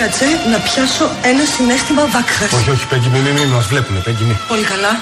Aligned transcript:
Κάτσε 0.00 0.24
να 0.52 0.58
πιάσω 0.58 1.10
ένα 1.22 1.44
συνέστημα 1.44 2.06
βάκχας. 2.06 2.52
Όχι, 2.52 2.70
όχι, 2.70 2.86
Πέγγι, 2.86 3.08
μην, 3.08 3.20
μην, 3.22 3.32
μην 3.32 3.48
μας 3.48 3.66
βλέπουνε, 3.66 3.98
Πέγγι, 3.98 4.24
μην. 4.24 4.36
Πολύ 4.48 4.62
καλά. 4.62 4.92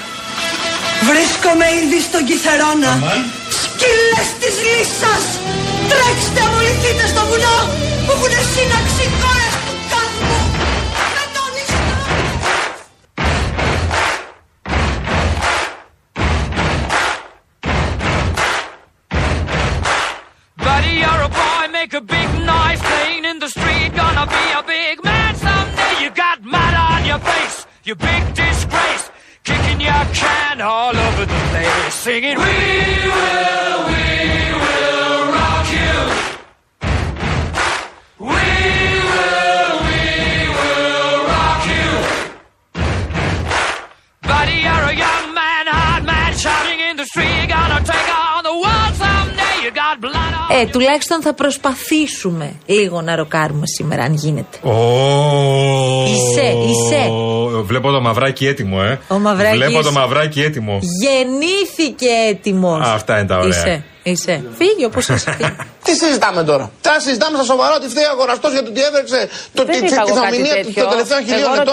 Βρίσκομαι 1.09 1.65
ήδη 1.83 1.99
στον 2.07 2.21
Κιθερώνα. 2.27 2.91
Αμάν. 2.91 3.21
Σκύλες 3.61 4.27
της 4.41 4.55
λύσας! 4.67 5.23
Τρέξτε, 5.91 6.39
αμολυθείτε 6.47 7.05
στο 7.13 7.21
βουνό 7.29 7.57
που 8.05 8.11
έχουν 8.15 8.33
σύναξη 8.53 9.03
κόρες 9.21 9.55
του 9.65 9.75
κόσμου! 9.91 10.37
Με 11.15 11.23
τον 11.35 11.51
Ισραήλ! 11.61 12.27
Buddy, 20.65 20.93
you're 21.03 21.23
a 21.29 21.31
boy, 21.41 21.63
make 21.79 21.93
a 22.01 22.03
big 22.15 22.29
noise 22.53 22.81
playing 22.89 23.23
in 23.31 23.37
the 23.43 23.49
street. 23.55 23.89
Gonna 24.01 24.25
be 24.35 24.43
a 24.58 24.58
you 27.89 27.95
big 27.95 28.35
disgrace. 28.35 29.09
Kicking 29.43 29.81
your 29.81 30.05
can 30.13 30.61
all 30.61 30.95
over 30.95 31.25
the 31.25 31.39
place, 31.49 31.93
singing, 31.95 32.37
We 32.37 32.43
will, 32.43 33.68
Ε, 50.51 50.65
τουλάχιστον 50.65 51.21
θα 51.21 51.33
προσπαθήσουμε 51.33 52.53
λίγο 52.65 53.01
να 53.01 53.15
ροκάρουμε 53.15 53.65
σήμερα, 53.77 54.03
αν 54.03 54.13
γίνεται. 54.13 54.57
Ω, 54.63 54.73
Είσαι, 56.07 56.47
είσαι. 56.47 57.09
Βλέπω 57.63 57.91
το 57.91 58.01
μαυράκι 58.01 58.47
έτοιμο, 58.47 58.77
ε. 58.83 58.99
Ο 59.07 59.19
Μαυράκης. 59.19 59.57
Βλέπω 59.59 59.81
το 59.81 59.91
μαυράκι 59.91 60.41
έτοιμο. 60.41 60.79
Γεννήθηκε 61.01 62.07
έτοιμος. 62.29 62.87
Α, 62.87 62.93
αυτά 62.93 63.17
είναι 63.17 63.27
τα 63.27 63.37
ωραία. 63.37 63.49
Είσαι, 63.49 63.83
είσαι. 64.03 64.43
Φύγει 64.57 64.85
όπως 64.85 65.07
είσαι. 65.07 65.31
φύγει. 65.31 65.55
Τι 65.85 65.95
συζητάμε 65.95 66.43
τώρα; 66.43 66.71
Τα 66.81 66.99
συζητάμε 66.99 67.37
στα 67.37 67.45
σοβαρά 67.45 67.75
ότι 67.75 67.87
φταίει 67.87 68.03
ο 68.03 68.11
αγοραστός 68.11 68.51
για 68.51 68.63
το 68.63 68.69
ότι 68.69 68.81
έβρεξε 68.81 69.29
το, 69.53 69.65
Δεν 69.65 69.81
τη, 69.81 69.85
είπα 69.87 70.03
της 70.03 70.11
εγώ 70.11 71.55
κάτι 71.55 71.67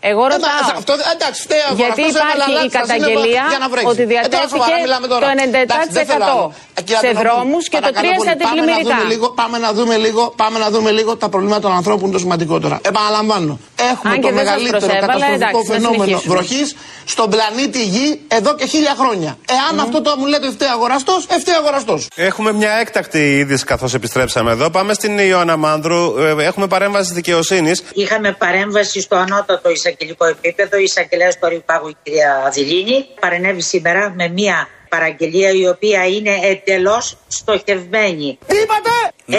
θαμηνία 0.00 0.06
τέτοιο. 0.06 0.06
των 0.06 0.06
τελευταίων 0.06 0.06
χιλίων 0.06 0.10
Εγώ 0.10 0.22
ετών. 0.24 0.32
ρωτάω. 0.32 0.32
Εγώ 0.32 0.32
Ε, 0.32 0.38
μα, 0.38 0.50
ρωτάω. 0.58 0.78
αυτό, 0.80 0.92
εντάξει, 1.14 1.40
φταίει 1.46 1.62
ο 1.70 1.74
Γιατί 1.80 2.00
αγοραστός, 2.00 2.20
έβαλε 2.20 2.34
υπάρχει 2.34 2.50
η 2.50 2.56
αλάτι 2.56 2.70
στα 2.74 2.80
καταγγελία 2.84 3.24
σύννεφα 3.24 3.52
για 3.54 3.60
να 3.64 3.68
βρέξει. 3.72 3.88
ότι 3.92 4.02
Ε, 4.02 4.06
τώρα 4.06 4.20
διατέθηκε 4.22 4.48
σοβαρά 4.54 4.76
μιλάμε 4.84 5.06
τώρα. 5.12 5.24
το 5.26 5.58
Εντάξει, 5.64 5.88
δεν 5.98 6.06
θέλω 6.10 6.24
97% 6.24 6.32
άλλο. 6.32 6.46
Ε, 6.78 6.80
κυρία 6.86 7.00
σε 7.02 7.06
Αντωνόπουλου, 7.06 7.28
δρόμους 7.28 7.62
και 7.72 7.78
το 7.78 7.82
παρακαλώ 7.86 8.08
3% 8.08 8.20
πολύ, 8.20 8.28
σε 8.28 8.34
πάμε 8.34 8.54
να 8.58 8.72
αντιπλημμυρικά. 8.72 8.96
δούμε 8.98 9.06
λίγο- 9.12 9.28
Πάμε 9.40 9.56
να 9.66 9.70
δούμε 9.78 9.94
λίγο, 10.06 10.22
πάμε 10.42 10.56
να 10.64 10.68
δούμε 10.74 10.90
λίγο 10.98 11.10
τα 11.22 11.28
προβλήματα 11.34 11.62
των 11.66 11.72
ανθρώπων 11.80 12.04
είναι 12.08 12.16
το 12.18 12.22
σημαντικότερο. 12.24 12.74
Επαναλαμβάνω, 12.90 13.52
έχουμε 13.90 14.12
Αν 14.14 14.20
το 14.20 14.26
και 14.28 14.34
δεν 14.34 14.44
σας 14.46 14.54
μεγαλύτερο 14.54 14.78
προσέβαλα, 14.78 15.12
καταστροφικό 15.12 15.58
εντάξει, 15.58 15.68
να 15.70 15.74
φαινόμενο 15.74 16.02
συνεχίσουμε. 16.04 16.34
βροχής 16.34 16.76
στον 17.04 17.30
πλανήτη 17.30 17.82
Γη 17.84 18.20
εδώ 18.28 18.54
και 18.54 18.66
χίλια 18.66 18.94
χρόνια. 18.98 19.38
Εάν 19.58 19.80
αυτό 19.80 20.02
το 20.02 20.14
μου 20.18 20.26
λέτε 20.26 20.50
φταίει 20.50 20.68
αγοραστός, 20.68 21.24
φταίει 21.42 21.54
αγοραστός. 21.54 22.08
Έχουμε 22.14 22.52
μια 22.52 22.72
έκτακτη 22.72 23.36
είδηση 23.38 23.64
καθώς 23.64 23.94
επιστρέψαμε 23.94 24.50
εδώ. 24.50 24.70
Πάμε 24.70 24.92
στην 24.94 25.18
Ιωάννα 25.18 25.56
Μάνδρου. 25.56 26.18
Ε, 26.18 26.44
Έχουμε 26.44 26.66
παρέμβαση 26.66 27.12
δικαιοσύνης. 27.12 27.82
Είχαμε 27.94 28.32
παρέμβαση 28.32 29.00
στο 29.00 29.16
ανώτατο 29.16 29.70
εισαγγελικό 29.70 30.24
επίπεδο. 30.26 30.76
Η 30.78 30.82
εισαγγελέας 30.82 31.38
του 31.38 31.46
Αριουπάγου, 31.46 31.88
η 31.88 31.96
κυρία 32.02 32.50
Δηλίνη, 32.54 33.06
παρενέβη 33.20 33.62
σήμερα 33.62 34.12
με 34.16 34.28
μία 34.28 34.68
παραγγελία 34.88 35.50
η 35.50 35.68
οποία 35.68 36.06
είναι 36.06 36.30
εντελώς 36.42 37.16
στοχευμένη. 37.28 38.38
Τι 38.46 38.56
είπατε! 38.56 38.90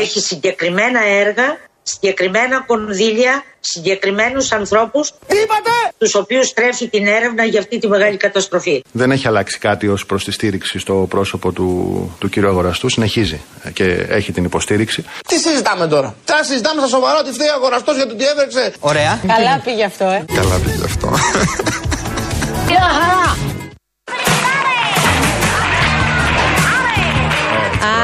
Έχει 0.04 0.20
συγκεκριμένα 0.20 1.00
έργα, 1.06 1.58
συγκεκριμένα 1.84 2.64
κονδύλια, 2.66 3.44
συγκεκριμένους 3.60 4.52
ανθρώπους, 4.52 5.12
Τι 5.28 5.38
είπατε! 5.38 5.70
τους 5.98 6.16
οποίους 6.16 6.54
τρέφει 6.54 6.88
την 6.88 7.08
έρευνα 7.08 7.44
για 7.44 7.60
αυτή 7.60 7.78
τη 7.80 7.88
μεγάλη 7.88 8.18
καταστροφή. 8.18 8.84
Δεν 8.92 9.12
έχει 9.12 9.28
αλλάξει 9.28 9.60
κάτι 9.60 9.88
ως 9.88 10.06
προς 10.06 10.24
τη 10.24 10.32
στήριξη 10.32 10.80
στο 10.80 10.94
πρόσωπο 11.10 11.52
του, 11.52 11.70
του 12.20 12.30
κύριου 12.30 12.50
Αγοραστού. 12.50 12.90
Συνεχίζει 12.90 13.42
και 13.74 13.84
έχει 14.10 14.32
την 14.32 14.44
υποστήριξη. 14.44 15.06
Τι 15.28 15.38
συζητάμε 15.40 15.88
τώρα; 15.88 16.16
Τα 16.26 16.44
συζητάμε 16.44 16.80
στα 16.80 16.90
σοβαρά 16.90 17.20
ότι 17.20 17.32
φταίει 17.32 17.48
ο 17.48 17.54
αγοραστός 17.54 17.96
για 17.96 18.06
το 18.08 18.14
ότι 18.14 18.26
έβρεξε. 18.26 18.74
Ωραία. 18.80 19.20
Καλά 19.28 19.62
πήγε 19.66 19.84
αυτό, 19.84 20.06
ε. 20.06 20.26
Καλά 20.34 20.56
πήγε 20.66 20.84
αυτό. 20.84 21.14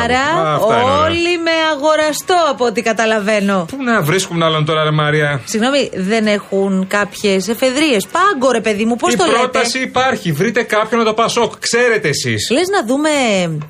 Άρα 0.05 0.47
Α, 0.49 0.53
αυτά 0.55 0.75
είναι 0.75 0.83
ωραία. 0.83 1.01
όλοι 1.05 1.37
με 1.37 1.51
αγοραστό 1.75 2.35
από 2.49 2.65
ό,τι 2.65 2.81
καταλαβαίνω. 2.81 3.65
Πού 3.71 3.83
να 3.83 4.01
βρίσκουμε 4.01 4.45
άλλον 4.45 4.65
τώρα, 4.65 4.83
ρε 4.83 4.91
Μαρία; 4.91 5.41
Συγγνώμη, 5.45 5.89
δεν 5.93 6.27
έχουν 6.27 6.87
κάποιες 6.87 7.47
εφεδρείε. 7.47 7.97
Πάγκο, 8.11 8.51
ρε 8.51 8.61
παιδί 8.61 8.85
μου, 8.85 8.95
πώς 8.95 9.13
Η 9.13 9.17
το 9.17 9.25
λέτε; 9.25 9.37
πρόταση 9.37 9.79
υπάρχει. 9.79 10.31
Βρείτε 10.31 10.63
κάποιον 10.63 10.99
να 10.99 11.05
το 11.05 11.13
πασόκ. 11.13 11.53
Ξέρετε 11.59 12.07
εσείς. 12.07 12.49
Λες 12.51 12.67
να 12.67 12.85
δούμε, 12.85 13.09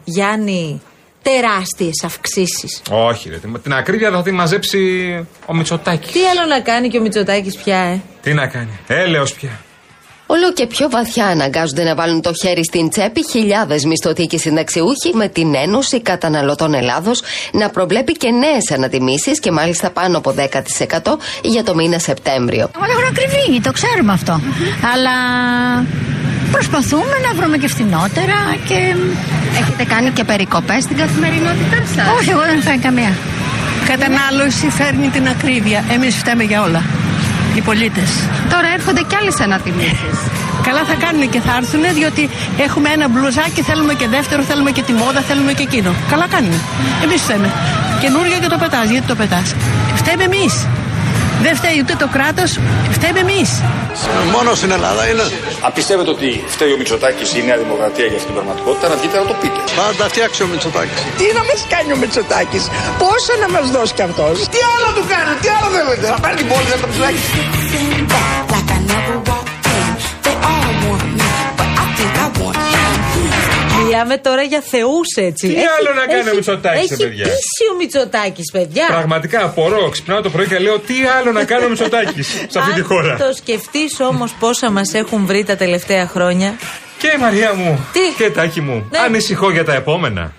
Γιάννη, 0.04 0.82
τεράστιες 1.22 2.04
αυξήσεις. 2.06 2.82
Όχι, 2.92 3.30
ρε. 3.30 3.38
Την 3.64 3.74
ακρίβεια 3.74 4.12
θα 4.12 4.22
τη 4.22 4.32
μαζέψει 4.32 4.80
ο 5.46 5.54
Μητσοτάκης. 5.56 6.12
Τι 6.12 6.20
άλλο 6.20 6.48
να 6.50 6.60
κάνει 6.60 6.90
και 6.90 6.98
ο 6.98 7.02
Μητσοτάκης 7.02 7.56
πια, 7.56 7.78
ε; 7.78 8.02
Τι 8.22 8.34
να 8.34 8.48
κάνει. 8.48 8.80
Έλεος 8.88 9.34
πια. 9.34 9.60
Όλο 10.36 10.54
και 10.54 10.66
πιο 10.66 10.90
βαθιά 10.90 11.26
αναγκάζονται 11.26 11.84
να 11.84 11.96
βάλουν 11.96 12.22
το 12.22 12.32
χέρι 12.42 12.64
στην 12.64 12.90
τσέπη 12.90 13.22
χιλιάδες 13.32 13.86
μισθωτοί 13.86 14.26
και 14.26 14.38
συνταξιούχοι 14.38 15.10
με 15.14 15.28
την 15.28 15.56
Ένωση 15.56 16.02
Καταναλωτών 16.02 16.74
Ελλάδος 16.74 17.22
να 17.52 17.70
προβλέπει 17.70 18.12
και 18.12 18.30
νέες 18.32 18.72
ανατιμήσεις 18.74 19.40
και 19.40 19.52
μάλιστα 19.52 19.90
πάνω 19.90 20.18
από 20.18 20.34
10% 20.38 21.18
για 21.42 21.64
το 21.64 21.76
μήνα 21.76 22.00
Σεπτέμβριο. 22.00 22.70
Εγώ 22.76 22.86
λέγω 22.86 23.00
ακριβή, 23.10 23.62
το 23.62 23.72
ξέρουμε 23.72 24.14
αυτό. 24.14 24.42
Αλλά 24.94 25.16
προσπαθούμε 26.52 27.16
να 27.28 27.42
βρούμε 27.42 27.58
και 27.58 27.68
φθηνότερα 27.68 28.38
και. 28.68 28.96
Έχετε 29.60 29.84
κάνει 29.84 30.10
και 30.10 30.24
περικοπές 30.24 30.84
στην 30.84 30.98
καθημερινότητά 30.98 31.78
σας; 31.96 32.20
Όχι, 32.20 32.30
εγώ 32.30 32.42
δεν 32.42 32.62
φάει 32.62 32.78
καμία. 32.78 33.18
Κατανάλωση 33.88 34.70
φέρνει 34.70 35.08
την 35.08 35.28
ακρίβεια. 35.28 35.84
Εμείς 35.92 36.16
φταίμε 36.16 36.44
για 36.44 36.62
όλα. 36.62 37.05
Οι 37.56 37.62
πολίτες. 37.62 38.10
Τώρα 38.50 38.68
έρχονται 38.78 39.02
κι 39.02 39.16
άλλες 39.16 39.40
ανατιμήσεις. 39.40 40.18
Καλά 40.64 40.84
θα 40.90 40.96
κάνουν 41.04 41.30
και 41.30 41.40
θα 41.40 41.54
έρθουν 41.58 41.84
διότι 41.94 42.30
έχουμε 42.58 42.90
ένα 42.90 43.08
μπλουζάκι, 43.10 43.62
θέλουμε 43.62 43.94
και 43.94 44.08
δεύτερο, 44.08 44.42
θέλουμε 44.42 44.72
και 44.72 44.82
τη 44.82 44.94
μόδα, 44.94 45.22
θέλουμε 45.22 45.54
και 45.54 45.64
εκείνο. 45.64 45.92
Καλά 46.10 46.28
κάνουν. 46.28 46.54
Εμείς 47.04 47.22
φταίμε. 47.22 47.52
Καινούριο 48.00 48.38
και 48.42 48.48
το 48.48 48.58
πετάς. 48.58 48.90
Γιατί 48.90 49.08
το 49.08 49.16
πετάς. 49.16 49.56
Φταίμε 49.96 50.24
εμείς. 50.24 50.54
Δεν 51.46 51.56
φταίει 51.60 51.78
ούτε 51.84 51.96
το 52.04 52.08
κράτος, 52.16 52.52
φταίμε 52.96 53.20
εμείς. 53.20 53.50
Μόνος 54.36 54.58
στην 54.58 54.72
Ελλάδα 54.78 55.04
είναι. 55.10 55.26
Αν 55.66 55.72
πιστεύετε 55.78 56.10
ότι 56.16 56.30
φταίει 56.54 56.72
ο 56.76 56.78
Μητσοτάκης 56.78 57.28
ή 57.36 57.38
η 57.42 57.46
Νέα 57.50 57.58
Δημοκρατία 57.64 58.06
για 58.12 58.18
αυτήν 58.20 58.30
την 58.32 58.38
πραγματικότητα, 58.40 58.86
να 58.92 58.96
βγείτε 59.00 59.18
να 59.22 59.26
το 59.32 59.36
πείτε. 59.42 59.60
Πάντα 59.82 60.04
φτιάξει 60.12 60.40
ο 60.46 60.48
Μητσοτάκης. 60.52 61.00
Τι 61.20 61.26
να 61.38 61.44
μας 61.50 61.60
κάνει 61.74 61.90
ο 61.96 61.98
Μητσοτάκης, 62.02 62.64
πόσο 63.04 63.32
να 63.44 63.48
μας 63.56 63.66
δώσει 63.76 63.94
κι 63.98 64.06
αυτός; 64.10 64.36
Τι 64.56 64.60
άλλο 64.74 64.90
του 64.96 65.04
κάνει, 65.12 65.32
τι 65.44 65.50
άλλο 65.56 65.68
θέλετε; 65.76 66.06
Να 66.16 66.20
πάρει 66.24 66.36
την 66.42 66.48
πόλη, 66.52 66.68
να 66.76 66.80
το 66.84 66.88
ψάξει. 66.94 67.30
Μιλάμε 73.96 74.18
τώρα 74.18 74.42
για 74.42 74.62
θεούς 74.62 75.16
έτσι. 75.16 75.48
Τι 75.48 75.56
άλλο 75.78 75.94
να 75.96 76.06
κάνει 76.14 76.30
ο 76.30 76.34
Μητσοτάκης, 76.34 76.92
έχει 76.92 77.04
παιδιά; 77.04 77.24
πείσει 77.24 77.66
ο 77.74 77.76
Μητσοτάκης, 77.78 78.52
παιδιά. 78.52 78.86
Πραγματικά 78.88 79.44
απορώ. 79.44 79.90
Ξυπνάω 79.90 80.22
το 80.22 80.30
πρωί 80.30 80.48
και 80.48 80.60
λέω 80.60 80.80
τι 80.80 80.94
άλλο 81.20 81.32
να 81.32 81.44
κάνει 81.44 81.66
ο 81.66 81.70
Μητσοτάκης 81.70 82.28
σε 82.48 82.60
αυτή 82.60 82.74
τη 82.74 82.82
χώρα; 82.82 83.12
Αν 83.12 83.18
το 83.18 83.34
σκεφτείς 83.36 84.00
όμως 84.00 84.34
πόσα 84.40 84.70
μας 84.70 84.94
έχουν 84.94 85.26
βρει 85.26 85.44
τα 85.44 85.56
τελευταία 85.56 86.08
χρόνια. 86.08 86.56
Και 86.98 87.08
η 87.08 87.20
Μαρία 87.20 87.54
μου. 87.54 87.86
Τι; 87.92 88.24
Και 88.24 88.30
τάκι 88.30 88.62
μου. 88.62 88.88
Ναι. 88.92 89.00
Ανησυχώ 89.00 89.52
για 89.52 89.66
τα 89.66 89.74
επόμενα. 89.74 90.34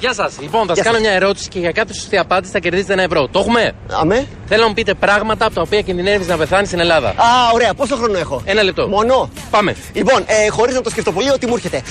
Γεια 0.00 0.14
σας. 0.14 0.34
Λοιπόν, 0.40 0.66
θα 0.66 0.74
σας 0.74 0.84
κάνω 0.84 0.98
μια 0.98 1.10
ερώτηση 1.10 1.48
και 1.48 1.58
για 1.58 1.72
κάθε 1.72 1.92
σωστή 1.94 2.18
απάντηση 2.18 2.52
θα 2.52 2.58
κερδίσετε 2.58 2.92
ένα 2.92 3.02
ευρώ. 3.02 3.28
Το 3.28 3.38
έχουμε; 3.38 3.72
Αμέ. 4.00 4.26
Θέλω 4.46 4.62
να 4.62 4.68
μου 4.68 4.74
πείτε 4.74 4.94
πράγματα 4.94 5.44
από 5.46 5.54
τα 5.54 5.60
οποία 5.60 5.80
κινδυνεύεις 5.80 6.26
να 6.26 6.36
πεθάνεις 6.36 6.68
στην 6.68 6.80
Ελλάδα. 6.80 7.08
Α, 7.08 7.50
ωραία. 7.54 7.74
Πόσο 7.74 7.96
χρόνο 7.96 8.18
έχω; 8.18 8.42
Ένα 8.44 8.62
λεπτό. 8.62 8.88
Μόνο; 8.88 9.30
Πάμε. 9.50 9.76
Λοιπόν, 9.92 10.24
ε, 10.26 10.48
χωρίς 10.48 10.74
να 10.74 10.80
το 10.80 10.90
σκεφτώ 10.90 11.12
πολύ, 11.12 11.30
ό,τι 11.30 11.46
μου 11.46 11.54
έρχεται. 11.54 11.82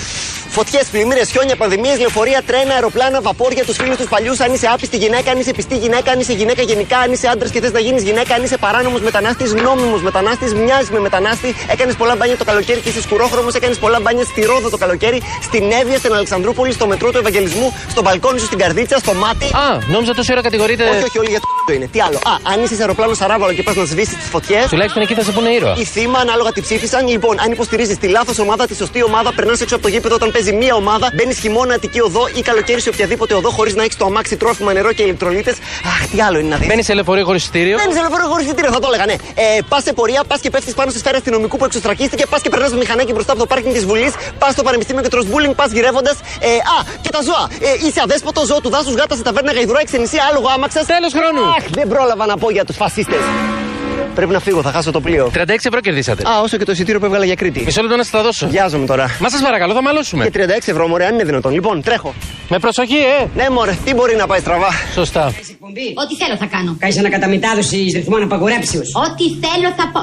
Φωτιές, 0.56 0.86
πλημμύρε, 0.92 1.24
χιόνια, 1.24 1.56
πανδημίε, 1.56 1.96
λεωφορεία, 1.96 2.40
τρένα, 2.46 2.74
αεροπλάνα, 2.74 3.20
βαπόρια, 3.20 3.64
τους 3.64 3.76
φίλους 3.76 3.96
τους 3.96 4.08
παλιούς. 4.08 4.40
Αν 4.40 4.52
είσαι 4.54 4.66
άπιστη 4.74 4.96
γυναίκα, 4.96 5.30
αν 5.30 5.38
είσαι 5.40 5.52
πιστή 5.52 5.76
γυναίκα, 5.76 6.10
αν 6.10 6.20
είσαι 6.20 6.32
γυναίκα 6.32 6.62
γενικά, 6.62 6.98
αν 6.98 7.12
είσαι 7.12 7.26
άντρας 7.28 7.50
και 7.50 7.60
θες 7.60 7.72
να 7.72 7.80
γίνεις 7.80 8.02
γυναίκα, 8.02 8.34
αν 8.34 8.42
είσαι 8.42 8.56
παράνομος 8.56 9.00
μετανάστης, 9.00 9.52
νόμιμος 9.52 10.02
μετανάστης, 10.02 10.54
μοιάζεις 10.54 10.90
με 10.90 10.98
μετανάστη, 10.98 11.54
έκανες 11.68 11.94
πολλά 11.94 12.16
μπάνια 12.16 12.36
το 12.36 12.44
καλοκαίρι 12.44 12.80
και 12.80 12.88
είσαι 12.88 13.02
σκουρόχρωμος, 13.02 13.54
έκανες 13.54 13.78
πολλά 13.78 14.00
μπάνια 14.00 14.24
στη 14.24 14.40
Ρόδο 14.44 14.68
το 14.70 14.76
καλοκαίρι, 14.76 15.22
στην 15.42 15.72
Εύβοια, 15.80 15.98
στην 15.98 16.12
Αλεξανδρούπολη, 16.14 16.72
στο 16.72 16.86
μετρό 16.86 17.10
του 17.10 17.18
Ευαγγελισμού, 17.18 17.74
στο 17.90 18.02
μπαλκόνι 18.02 18.38
σου, 18.38 18.46
στην 18.46 18.58
καρδίτσα, 18.58 18.98
στο 18.98 19.14
μάτι. 19.14 19.44
Α, 19.44 19.78
νόμιζα 19.86 20.14
τόση 20.14 20.32
ώρα 20.32 20.42
κατηγορείτε. 20.42 20.84
Όχι, 20.84 21.04
όχι, 21.04 21.18
όλοι 21.18 21.30
για 21.30 21.40
το 21.40 21.46
το 21.66 21.72
είναι. 21.76 21.86
Τι 21.86 22.00
άλλο. 22.00 22.16
Α, 22.16 22.52
αν 22.52 22.62
είσαι 22.62 22.74
σε 22.74 22.80
αεροπλάνο 22.80 23.14
Σαράβαλο 23.14 23.52
και 23.52 23.62
πας 23.62 23.74
να 23.76 23.84
σβήσεις 23.84 24.16
τις 24.16 24.28
φωτιές. 24.28 24.66
Τουλάχιστον 24.68 25.02
εκεί 25.02 25.14
θα 25.14 25.22
σε 25.22 25.32
πούνε 25.32 25.50
ήρωα. 25.50 25.74
Η 25.78 25.84
θύμα 25.84 26.18
ανάλογα 26.18 26.52
τι 26.52 26.60
ψήφισαν. 26.60 27.08
Λοιπόν, 27.08 27.40
αν 27.40 27.52
υποστηρίζεις 27.52 27.96
τη 27.98 28.08
λάθος 28.08 28.38
ομάδα, 28.38 28.66
τη 28.66 28.74
σωστή 28.76 29.02
ομάδα, 29.02 29.32
περνάς 29.32 29.60
έξω 29.60 29.74
από 29.74 29.84
το 29.84 29.90
γήπεδο 29.90 30.14
όταν 30.14 30.30
παίζει 30.42 30.58
μία 30.64 30.74
ομάδα, 30.74 31.10
μπαίνεις 31.14 31.38
χειμώνα 31.38 31.74
Αττική 31.74 32.00
οδό 32.00 32.28
ή 32.34 32.40
καλοκαίρι 32.42 32.80
σε 32.80 32.88
οποιαδήποτε 32.88 33.34
οδό 33.34 33.50
χωρίς 33.50 33.74
να 33.74 33.82
έχεις 33.82 33.96
το 33.96 34.04
αμάξι 34.04 34.36
τρόφιμα, 34.36 34.72
νερό 34.72 34.92
και 34.92 35.02
ηλεκτρολίτες. 35.02 35.56
Αχ, 35.92 36.08
τι 36.10 36.20
άλλο 36.20 36.38
είναι 36.38 36.48
να 36.48 36.56
δεις. 36.56 36.66
Μπαίνεις 36.66 36.84
σε 36.84 36.94
λεωφορείο 36.94 37.24
χωρίς 37.24 37.42
εισιτήριο. 37.42 37.76
Μπαίνεις 37.78 37.94
σε 37.94 38.00
λεωφορείο 38.00 38.26
χωρίς 38.26 38.44
εισιτήριο, 38.46 38.70
θα 38.72 38.78
το 38.78 38.86
έλεγα, 38.90 39.06
ναι. 39.06 39.12
Ε, 39.12 39.58
πας 39.68 39.82
σε 39.82 39.92
πορεία, 39.92 40.22
πας 40.24 40.40
και 40.40 40.50
πέφτεις 40.50 40.74
πάνω 40.74 40.90
στη 40.90 40.98
σφαίρα 40.98 41.16
αστυνομικού 41.16 41.56
που 41.56 41.64
εξωστρακίστηκε, 41.64 42.26
πας 42.26 42.40
και 42.40 42.48
περνάς 42.48 42.70
με 42.70 42.76
μηχανάκι 42.76 43.12
μπροστά 43.12 43.32
από 43.32 43.40
το 43.40 43.46
πάρκινγκ 43.46 43.74
της 43.74 43.84
Βουλής, 43.86 44.12
πας 44.38 44.52
στο 44.52 44.62
πανεπιστήμιο 44.62 45.02
και 45.02 45.08
τρως 45.08 45.26
μπούλινγκ, 45.26 45.54
πας 45.54 45.70
γυρεύοντας. 45.70 46.16
Ε, 46.40 46.48
α, 46.48 46.78
και 47.00 47.10
τα 47.10 47.20
ζώα. 47.22 47.44
Ε, 47.60 47.86
είσαι 47.86 48.00
αδέσποτο 48.02 48.44
ζώο 48.46 48.60
του 48.60 48.70
δάσους 48.70 48.94
γάτας 48.94 49.16
σε 49.16 49.22
ταβέρνα 49.22 49.52
γαϊδρό, 49.52 49.78
εξενησία, 49.80 50.22
άλογο 50.30 50.48
άμαξας. 50.54 50.84
Τέλος 50.86 51.12
χρόνου. 51.18 51.42
Αχ, 51.56 51.64
δεν 51.70 51.88
πρόλαβα 51.88 52.26
να 52.26 52.36
πω 52.36 52.50
για 52.50 52.64
τους 52.64 52.76
φασίστες. 52.76 53.22
Πρέπει 54.14 54.32
να 54.32 54.40
φύγω, 54.40 54.62
θα 54.62 54.70
χάσω 54.70 54.90
το 54.90 55.00
πλοίο. 55.00 55.30
36 55.34 55.48
ευρώ 55.48 55.80
κερδίσατε. 55.80 56.22
Α, 56.28 56.40
όσο 56.40 56.56
και 56.56 56.64
το 56.64 56.72
εισιτήριο 56.72 57.00
που 57.00 57.06
έβγαλα 57.06 57.24
για 57.24 57.34
Κρήτη. 57.34 57.62
Μισό 57.64 57.80
λεπτό 57.82 57.96
να 57.96 58.02
σας 58.02 58.12
τα 58.12 58.22
δώσω. 58.22 58.48
Βιάζομαι 58.48 58.86
τώρα. 58.86 59.16
Μα 59.20 59.28
σας 59.28 59.42
παρακαλώ, 59.42 59.72
θα 59.72 59.82
μαλώσουμε. 59.82 60.28
Και 60.28 60.30
36 60.30 60.68
ευρώ, 60.70 60.88
μωρέ, 60.88 61.04
αν 61.06 61.14
είναι 61.14 61.24
δυνατόν. 61.24 61.52
Λοιπόν, 61.52 61.82
τρέχω. 61.82 62.14
Με 62.48 62.58
προσοχή, 62.58 62.96
ε! 62.96 63.26
Ναι, 63.34 63.50
μωρέ, 63.50 63.76
τι 63.84 63.94
μπορεί 63.94 64.16
να 64.16 64.26
πάει 64.26 64.40
στραβά. 64.40 64.68
Σωστά. 64.94 65.26
Ό,τι 65.94 66.14
θέλω 66.16 66.36
θα 66.38 66.46
κάνω. 66.46 66.76
Κάνεις 66.78 66.98
ανακαταμετάδοση 66.98 67.76
ρυθμών 67.94 68.22
απαγορέψεω. 68.22 68.80
Ό,τι 68.80 69.24
θέλω 69.24 69.72
θα 69.76 69.90
πω. 69.92 70.02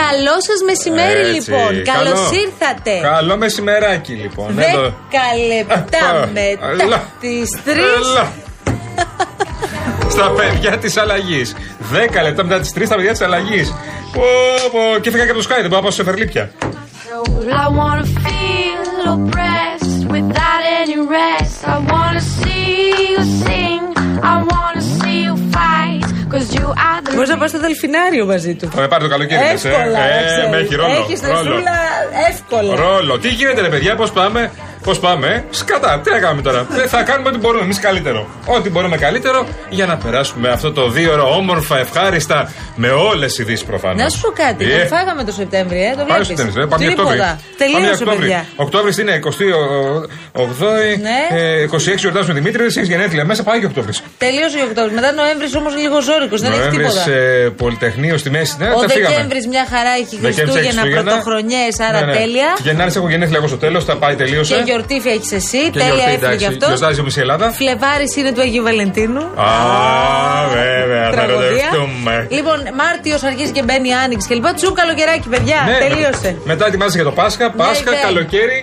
Καλό 0.00 0.36
σας 0.48 0.60
μεσημέρι, 0.66 1.20
Έτσι, 1.36 1.50
λοιπόν. 1.50 1.82
καλό. 1.84 2.10
Καλώς 2.10 2.30
ήρθατε. 2.44 2.92
Καλό 3.02 3.36
μεσημεράκι 3.36 4.12
λοιπόν. 4.12 4.58
Εδώ. 4.58 4.80
Δέκα 4.82 5.26
λεπτά 5.54 6.06
Α, 6.08 6.26
μετά 6.26 6.84
έλα. 6.84 7.02
τις 7.20 7.48
τρεις. 7.64 7.84
Έλα. 7.96 8.32
Στα 10.08 10.30
παιδιά 10.30 10.78
της 10.78 10.96
αλλαγής. 10.96 11.56
10 11.92 12.22
λεπτά 12.22 12.44
μετά 12.44 12.60
τις 12.60 12.72
3 12.72 12.86
στα 12.86 12.94
παιδιά 12.96 13.10
της 13.10 13.20
αλλαγής. 13.20 13.74
Και 15.00 15.08
έφυγα 15.08 15.24
και 15.24 15.30
από 15.30 15.40
το 15.40 15.46
Sky, 15.48 15.60
δεν 15.60 15.68
πάω 15.70 15.78
να 15.78 15.82
πάω 15.82 15.90
σε 15.90 16.04
Φερλίπια. 16.04 16.50
I 17.64 17.66
wanna 17.80 18.06
feel 18.26 18.82
oppressed 19.14 20.00
without 20.14 20.62
any 20.80 20.98
rest. 21.18 21.56
I 21.74 21.76
wanna 21.92 22.22
see 22.38 22.74
you 23.12 23.20
sing. 23.44 23.80
I 24.32 24.34
wanna 24.52 24.82
see 24.98 25.18
you 25.26 25.34
fight. 25.56 26.04
Cause 26.32 26.48
you 26.58 26.66
are 26.86 27.00
the 27.04 27.14
Μπορείς 27.14 27.28
να 27.28 27.36
πας 27.36 27.50
στο 27.50 27.58
δελφινάριο 27.58 28.26
μαζί 28.26 28.54
του. 28.54 28.70
Θα 28.74 28.80
με 28.80 28.88
πάρει 28.88 29.02
το 29.02 29.08
καλοκαίρι, 29.10 29.40
λες, 29.50 29.64
ε. 29.64 29.68
Εύκολα, 29.68 29.98
να 29.98 30.04
Ε, 30.04 30.24
ξέρεις. 30.26 30.50
με 30.50 30.56
έχει 30.56 30.74
ρόλο. 30.74 30.92
Έχεις 30.92 31.20
τη 31.20 31.30
ρόλο. 31.30 31.42
σούλα 31.42 31.76
εύκολα. 32.30 32.74
Ρόλο. 32.76 33.18
Τι 33.18 33.28
γίνεται, 33.28 33.60
ρε 33.60 33.68
παιδιά, 33.68 33.94
πώς 33.96 34.10
πάμε; 34.12 34.50
Πώς 34.84 34.98
πάμε, 34.98 35.26
ε; 35.26 35.42
σκατά. 35.50 36.00
Τι 36.04 36.10
να 36.10 36.18
κάνουμε 36.18 36.42
τώρα; 36.42 36.66
Ε, 36.84 36.86
θα 36.86 37.02
κάνουμε 37.02 37.28
ό,τι 37.28 37.38
μπορούμε 37.38 37.62
εμείς 37.64 37.78
καλύτερο. 37.80 38.28
Ό,τι 38.46 38.70
μπορούμε 38.70 38.96
καλύτερο 38.96 39.46
για 39.68 39.86
να 39.86 39.96
περάσουμε 39.96 40.48
αυτό 40.48 40.72
το 40.72 40.88
δύο 40.90 41.12
ώρο 41.12 41.34
όμορφα, 41.36 41.78
ευχάριστα, 41.78 42.52
με 42.76 42.88
όλες 42.90 43.38
οι 43.38 43.42
ειδήσει 43.42 43.64
προφανώς. 43.64 44.02
Να 44.02 44.08
σου 44.08 44.20
πω 44.20 44.28
κάτι. 44.30 44.72
Ε. 44.72 44.78
Το 44.78 44.86
φάγαμε 44.96 45.24
το 45.24 45.32
Σεπτέμβριο, 45.32 45.80
ε, 45.82 45.90
το 45.90 45.96
Πάμε 45.96 46.04
βλέπεις. 46.04 46.26
στο 46.26 46.36
τέννις, 46.36 46.56
ε, 46.56 46.60
πάμε 46.66 46.84
για 46.84 46.90
Οκτώβρη. 46.92 47.12
Τίποτα. 47.14 47.38
Πάμε 47.58 47.58
για 47.58 47.80
Τελείωσε, 47.80 48.02
Οκτώβρη. 48.02 48.20
παιδιά. 48.20 48.46
Οκτώβρη 48.56 48.92
είναι 49.00 49.12
28η, 50.32 50.98
Ναι. 51.08 51.38
ε, 51.38 51.62
26 51.62 52.00
γιορτάζουμε 52.04 52.34
Δημήτρη, 52.34 52.64
έχει 52.64 52.82
γενέθλια 52.82 53.24
μέσα, 53.24 53.42
πάει 53.42 53.58
και 53.60 53.66
Οκτώβρης. 53.66 54.02
Τελείωσε 54.18 54.58
ο 54.58 54.64
Οκτώβρης. 54.68 54.94
Μετά 54.94 55.12
Νοέμβρης 55.12 55.54
όμως 55.54 55.72
λίγο 55.76 56.00
ζώρικος, 56.00 56.40
δεν 56.40 56.52
έχει 56.52 56.68
τίποτα. 56.76 57.10
ε, 57.10 57.48
Πολυτεχνείο 57.62 58.16
στη 58.18 58.30
μέση. 58.30 58.54
Ναι, 58.58 58.68
Ο 58.76 58.80
τα 58.80 58.88
φύγαμε. 58.88 59.14
Δεκέμβρης 59.14 59.46
μια 59.46 59.64
χαρά 59.72 59.90
έχει 60.00 60.04
Δεκέμβρης 60.16 60.36
έχει 60.36 60.44
Χριστούγεννα, 60.44 60.80
Χριστούγεννα. 60.80 61.02
πρωτοχρονιές, 61.10 61.74
άρα 61.86 62.00
Ναι, 62.00 62.06
ναι. 62.06 62.12
τέλεια. 62.20 62.48
Γενάρης 62.62 62.96
έχω 62.96 63.08
γενέθλια 63.08 63.38
εγώ 63.38 63.46
στο 63.46 63.56
τέλος, 63.64 63.84
τα 63.84 63.94
πάει 63.96 64.14
τελείωσε. 64.14 64.54
Και 64.74 64.80
γιορτήφια 64.80 65.12
έχεις 65.12 65.32
εσύ, 65.32 65.62
Και 65.70 65.78
τέλεια 65.78 65.94
γιορτή, 65.94 66.12
έφυγε 66.12 66.26
εντάξει, 66.26 66.46
αυτός. 66.46 66.68
Γιορτάζει 66.68 67.00
η 67.00 67.02
μισή 67.02 67.20
Ελλάδα. 67.20 67.50
Φλεβάρη 67.50 68.04
είναι 68.18 68.32
του 68.32 68.40
Αγίου 68.40 68.62
Βαλεντίνου. 68.62 69.20
Α, 69.20 69.50
βέβαια, 70.58 71.04
θα 71.04 71.10
Τραγωδία. 71.10 71.46
ερωτευτούμε. 71.48 72.26
Λοιπόν, 72.30 72.58
Μάρτιος 72.80 73.22
αρχίζει 73.22 73.52
και 73.52 73.62
μπαίνει 73.62 73.88
η 73.88 73.92
Άνοιξη 74.04 74.28
και 74.28 74.34
λοιπά. 74.34 74.54
Τσου 74.54 74.72
καλοκαιράκι, 74.72 75.28
παιδιά. 75.28 75.60
Ναι, 75.68 75.78
Τελείωσε. 75.88 76.20
με- 76.22 76.36
Μετά 76.44 76.66
ετοιμάζεσαι 76.66 76.96
για 77.00 77.06
το 77.10 77.12
Πάσχα. 77.20 77.50
Πάσχα, 77.50 77.90
ναι. 77.90 77.96
καλοκαίρι. 77.96 78.58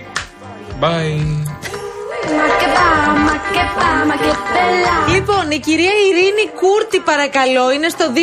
Bye. 0.80 1.20
Λοιπόν, 5.14 5.50
η 5.50 5.58
κυρία 5.58 5.90
Ειρήνη 6.08 6.46
Κούρτη, 6.60 6.98
παρακαλώ, 7.10 7.64
είναι 7.74 7.88
στο 7.88 8.04
211-200-8200. 8.16 8.20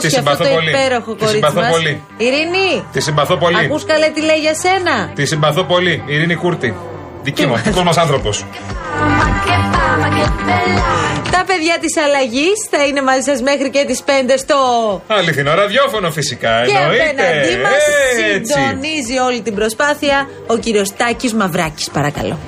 Τη 0.00 0.06
Αυτό 0.06 0.08
συμπαθώ 0.08 0.44
το 0.44 0.50
πολύ. 0.50 0.70
υπέροχο 0.70 1.12
Τη 1.14 1.18
κορίτσι 1.24 1.34
συμπαθώ 1.34 1.60
μας. 1.60 1.70
πολύ. 1.70 2.02
Ειρήνη, 2.16 2.84
Τη 2.92 3.00
συμπαθώ 3.00 3.36
πολύ. 3.36 3.56
ακούς 3.64 3.84
καλέ 3.84 4.08
τι 4.08 4.20
λέει 4.20 4.38
για 4.46 4.54
σένα; 4.54 5.10
Τη 5.14 5.26
συμπαθώ 5.26 5.64
πολύ. 5.64 6.02
Ειρήνη 6.06 6.34
Κούρτη. 6.34 6.74
Δική 7.22 7.46
μου, 7.46 7.56
δικός 7.56 7.82
μας 7.82 7.96
άνθρωπος. 7.96 8.44
Τα 11.30 11.44
παιδιά 11.46 11.76
της 11.80 11.96
αλλαγής 11.96 12.68
θα 12.70 12.84
είναι 12.86 13.02
μαζί 13.02 13.20
σας 13.22 13.42
μέχρι 13.42 13.70
και 13.70 13.84
τις 13.86 14.02
5 14.06 14.38
στο... 14.38 14.56
Αληθινό 15.06 15.54
ραδιόφωνο 15.54 16.10
φυσικά. 16.10 16.62
Και 16.66 16.72
Εννοείται. 16.76 17.02
απέναντί 17.02 17.56
μας 17.62 17.82
Έτσι. 18.34 18.52
συντονίζει 18.52 19.18
όλη 19.18 19.40
την 19.40 19.54
προσπάθεια 19.54 20.28
ο 20.46 20.56
κύριος 20.56 20.96
Τάκης 20.96 21.34
Μαυράκης, 21.34 21.90
παρακαλώ. 21.90 22.38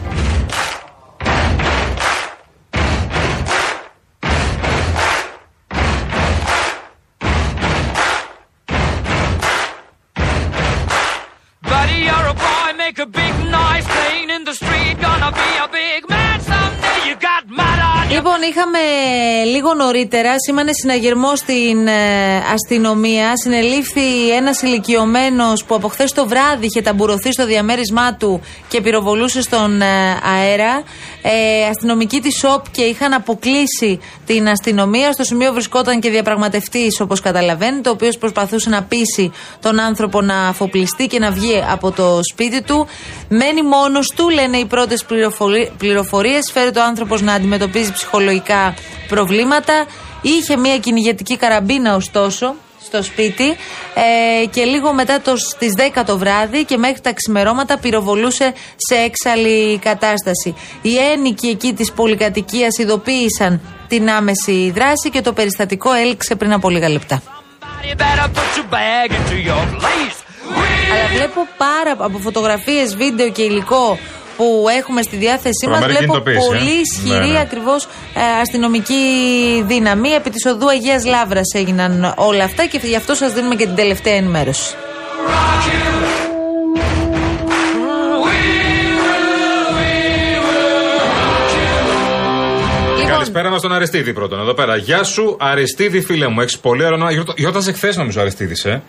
Είχαμε 18.54 18.78
λίγο 19.44 19.74
νωρίτερα, 19.74 20.34
σήμανε 20.46 20.72
συναγερμό 20.72 21.36
στην 21.36 21.86
ε, 21.86 22.36
αστυνομία. 22.52 23.32
Συνελήφθη 23.36 24.30
ένας 24.36 24.62
ηλικιωμένος 24.62 25.64
που 25.64 25.74
από 25.74 25.88
χθες 25.88 26.12
το 26.12 26.28
βράδυ 26.28 26.66
είχε 26.66 26.82
ταμπουρωθεί 26.82 27.32
στο 27.32 27.46
διαμέρισμά 27.46 28.14
του 28.14 28.40
και 28.68 28.80
πυροβολούσε 28.80 29.42
στον 29.42 29.80
ε, 29.82 29.86
αέρα. 30.36 30.82
Ε, 31.22 31.68
αστυνομικοί 31.70 32.20
της 32.20 32.44
ΟΠ 32.44 32.70
και 32.70 32.82
είχαν 32.82 33.12
αποκλείσει 33.12 34.00
την 34.26 34.48
αστυνομία. 34.48 35.12
Στο 35.12 35.24
σημείο 35.24 35.52
βρισκόταν 35.52 36.00
και 36.00 36.10
διαπραγματευτής, 36.10 37.00
όπως 37.00 37.20
καταλαβαίνετε, 37.20 37.88
ο 37.88 37.92
οποίος 37.92 38.18
προσπαθούσε 38.18 38.70
να 38.70 38.82
πείσει 38.82 39.32
τον 39.60 39.80
άνθρωπο 39.80 40.20
να 40.20 40.46
αφοπλιστεί 40.46 41.06
και 41.06 41.18
να 41.18 41.30
βγει 41.30 41.62
από 41.70 41.90
το 41.90 42.20
σπίτι 42.32 42.62
του. 42.62 42.86
Μένει 43.28 43.62
μόνος 43.62 44.12
του, 44.16 44.28
λένε 44.28 44.56
οι 44.56 44.64
πρώτες 44.64 45.04
πληροφορίες. 45.78 46.50
Φέρει 46.52 46.70
το 46.70 46.82
άνθρωπος 46.82 47.22
να 47.22 47.32
αντιμετωπίζει 47.32 47.92
ψυχολογικά 47.92 48.40
προβλήματα. 49.08 49.86
Είχε 50.22 50.56
μια 50.56 50.78
κυνηγετική 50.78 51.36
καραμπίνα, 51.36 51.94
ωστόσο, 51.94 52.54
στο 52.84 53.02
σπίτι 53.02 53.56
ε, 53.94 54.46
και 54.46 54.64
λίγο 54.64 54.92
μετά 54.92 55.20
το, 55.20 55.36
στις 55.36 55.72
10 55.94 56.02
το 56.06 56.18
βράδυ 56.18 56.64
και 56.64 56.76
μέχρι 56.76 57.00
τα 57.00 57.12
ξημερώματα 57.12 57.78
πυροβολούσε 57.78 58.52
σε 58.76 58.94
έξαλλη 58.94 59.78
κατάσταση. 59.78 60.54
Οι 60.82 60.96
ένικοι 60.96 61.48
εκεί 61.48 61.72
της 61.72 61.92
πολυκατοικίας 61.92 62.78
ειδοποίησαν 62.78 63.60
την 63.88 64.10
άμεση 64.10 64.70
δράση 64.74 65.10
και 65.10 65.20
το 65.20 65.32
περιστατικό 65.32 65.92
έληξε 65.92 66.34
πριν 66.34 66.52
από 66.52 66.70
λίγα 66.70 66.88
λεπτά. 66.88 67.22
You 67.82 67.96
better 67.96 68.28
put 68.38 68.50
your 68.58 68.68
bag 68.76 69.08
into 69.18 69.36
your 69.50 69.64
place. 69.80 70.18
We 70.56 70.92
Αλλά 70.92 71.06
βλέπω 71.16 71.40
πάρα 71.56 71.96
από 71.98 72.18
φωτογραφίες, 72.18 72.96
βίντεο 72.96 73.30
και 73.30 73.42
υλικό 73.42 73.98
που 74.36 74.66
έχουμε 74.78 75.02
στη 75.02 75.16
διάθεσή 75.16 75.66
μας, 75.68 75.78
Τρομερή 75.78 75.92
βλέπω 75.98 76.12
κινητοποίηση, 76.12 76.38
ε. 76.52 76.56
πολύ 76.56 76.80
ισχυρή 76.80 77.26
Ναι, 77.26 77.32
ναι. 77.32 77.38
ακριβώς 77.40 77.88
αστυνομική 78.40 79.02
δύναμη. 79.66 80.08
Επί 80.08 80.30
της 80.30 80.44
οδού 80.46 80.68
Αγίας 80.68 81.04
Λάβρα 81.04 81.40
έγιναν 81.54 82.14
όλα 82.16 82.44
αυτά 82.44 82.66
και 82.66 82.80
γι' 82.82 82.96
αυτό 82.96 83.14
σας 83.14 83.32
δίνουμε 83.32 83.54
και 83.54 83.66
την 83.66 83.74
τελευταία 83.74 84.14
ενημέρωση. 84.14 84.74
Λοιπόν, 92.98 93.10
Καλησπέρα 93.10 93.50
μα 93.50 93.58
στον 93.58 93.72
Αριστίδη 93.72 94.12
πρώτον. 94.12 94.40
Εδώ 94.40 94.54
πέρα. 94.54 94.76
Γεια 94.76 95.04
σου, 95.04 95.36
Αριστίδη, 95.40 96.00
φίλε 96.00 96.28
μου. 96.28 96.40
Έχεις 96.40 96.58
πολύ 96.58 96.84
ωραίο 96.84 96.94
όνομα. 96.96 97.12
Γιορτά- 97.12 97.34
Γιόρταζε 97.36 97.72
χθε 97.72 97.92
νομίζω 97.96 98.18
ο 98.18 98.22
Αριστίδης, 98.22 98.64
ε. 98.64 98.82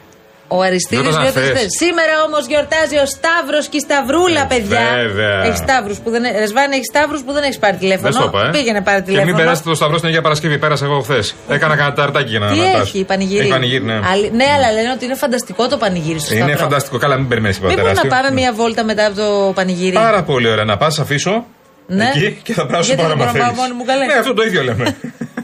Ο 0.55 0.59
Αριστίδη 0.67 1.01
Γιόρταζαν 1.01 1.21
γιόρταζε 1.23 1.45
χθες. 1.47 1.57
χθες. 1.59 1.71
Σήμερα 1.83 2.13
όμως 2.27 2.43
γιορτάζει 2.51 2.97
ο 3.05 3.07
Σταύρος 3.15 3.65
και 3.71 3.77
η 3.81 3.83
Σταυρούλα, 3.87 4.43
παιδιά. 4.51 4.83
Ε, 4.99 5.01
βέβαια. 5.07 5.37
Έχει 5.47 5.59
Σταύρους 5.65 5.97
που 6.03 6.09
δεν. 6.13 6.21
Ρεσβάνη, 6.43 6.73
έχει 6.79 6.87
Σταύρους 6.93 7.21
που 7.25 7.31
δεν 7.35 7.43
έχεις 7.47 7.59
πάρει 7.63 7.77
τηλέφωνο; 7.83 8.09
Δεν 8.09 8.15
στο 8.19 8.25
είπα, 8.29 8.39
ε. 8.47 8.49
Πήγαινε 8.55 8.81
πάρει 8.87 8.99
Και 9.01 9.03
μην 9.07 9.11
τηλέφωνο. 9.19 9.37
περάσετε 9.41 9.67
το 9.71 9.75
Σταυρό 9.79 9.95
στην 9.99 10.09
Αγία 10.09 10.23
Παρασκευή. 10.27 10.55
Πέρασα 10.63 10.83
εγώ 10.89 10.97
χθες. 11.07 11.25
Έκανα 11.55 11.73
κανένα 11.79 11.95
ταρτάκι 11.99 12.29
για 12.35 12.39
να 12.43 12.47
Τι 12.51 12.59
ανατάσω. 12.59 12.81
έχει, 12.81 12.99
πανηγύρι; 13.11 13.39
Έχει 13.43 13.49
πανηγύρι, 13.55 13.83
ναι. 13.91 13.97
Αλη- 14.11 14.31
ναι, 14.39 14.47
αλλά 14.55 14.67
λένε 14.77 14.91
ότι 14.95 15.03
είναι 15.07 15.15
φανταστικό 15.23 15.63
το 15.67 15.77
πανηγύρι 15.83 16.19
στο 16.19 16.33
Είναι 16.33 16.43
Σταυρό. 16.43 16.63
φανταστικό. 16.65 16.97
Καλά, 17.03 17.15
μην 17.19 17.27
περιμένεις 17.31 17.55
τίποτα 17.57 17.73
Μήπως 17.73 17.87
να 17.89 17.93
τεράστιο. 18.01 18.21
πάμε 18.21 18.29
μια 18.41 18.51
βόλτα 18.59 18.83
μετά 18.83 19.03
από 19.05 19.15
το 19.15 19.51
πανηγύρι; 19.57 19.93
Πάρα 20.07 20.21
πολύ 20.23 20.47
ωραία. 20.49 20.63
Να 20.71 20.77
πας, 20.77 20.99
αφήσω. 20.99 21.45
Ναι. 21.87 22.11
Εκεί 22.15 22.39
και 22.43 22.53
θα 22.53 22.65
περάσω 22.65 22.87
Γιατί 22.87 23.01
πάρα 23.01 23.15
δεν 23.15 23.17
μπορώ 23.25 23.31
να 23.31 23.39
μα 23.39 23.45
πάω 23.45 23.55
μόνη 23.61 23.73
μου, 23.77 23.83
καλέ. 23.85 24.05
Ναι, 24.05 24.13
αυτό 24.13 24.33
το 24.33 24.43
ίδιο 24.43 24.63
λέμε. 24.63 24.85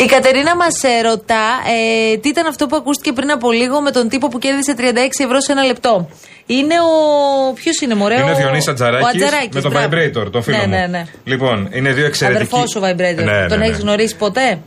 Η 0.00 0.06
Κατερίνα 0.06 0.56
μας 0.56 0.74
ρωτά 1.04 1.46
ε, 2.12 2.16
τι 2.16 2.28
ήταν 2.28 2.46
αυτό 2.46 2.66
που 2.66 2.76
ακούστηκε 2.76 3.12
πριν 3.12 3.30
από 3.30 3.52
λίγο 3.52 3.80
με 3.80 3.90
τον 3.90 4.08
τύπο 4.08 4.28
που 4.28 4.38
κέρδισε 4.38 4.74
36 4.78 4.82
ευρώ 5.24 5.40
σε 5.40 5.52
ένα 5.52 5.62
λεπτό. 5.62 6.08
Είναι 6.46 6.74
ο. 6.74 7.52
Ποιος 7.52 7.80
είναι, 7.80 7.94
Μωρέ, 7.94 8.14
Είναι 8.14 8.22
ο 8.22 8.30
ο 8.30 8.34
Διονύσης 8.34 8.68
Ατζαράκη 8.68 9.04
ο 9.04 9.06
Ατζαράκης, 9.06 9.54
με 9.54 9.60
τον 9.60 9.70
μπράβο. 9.70 9.88
Vibrator, 9.92 10.32
τον 10.32 10.42
φίλο 10.42 10.56
ναι, 10.56 10.66
μου. 10.66 10.70
Ναι, 10.70 10.86
ναι. 10.86 11.04
Λοιπόν, 11.24 11.68
είναι 11.72 11.92
δύο 11.92 12.06
εξαιρετικοί. 12.06 12.54
Αδερφός 12.54 12.76
ο 12.76 12.80
Vibrator. 12.80 13.24
Ναι, 13.24 13.46
τον 13.48 13.58
ναι, 13.58 13.64
έχεις 13.64 13.76
ναι. 13.76 13.82
γνωρίσει 13.82 14.16
ποτέ; 14.16 14.58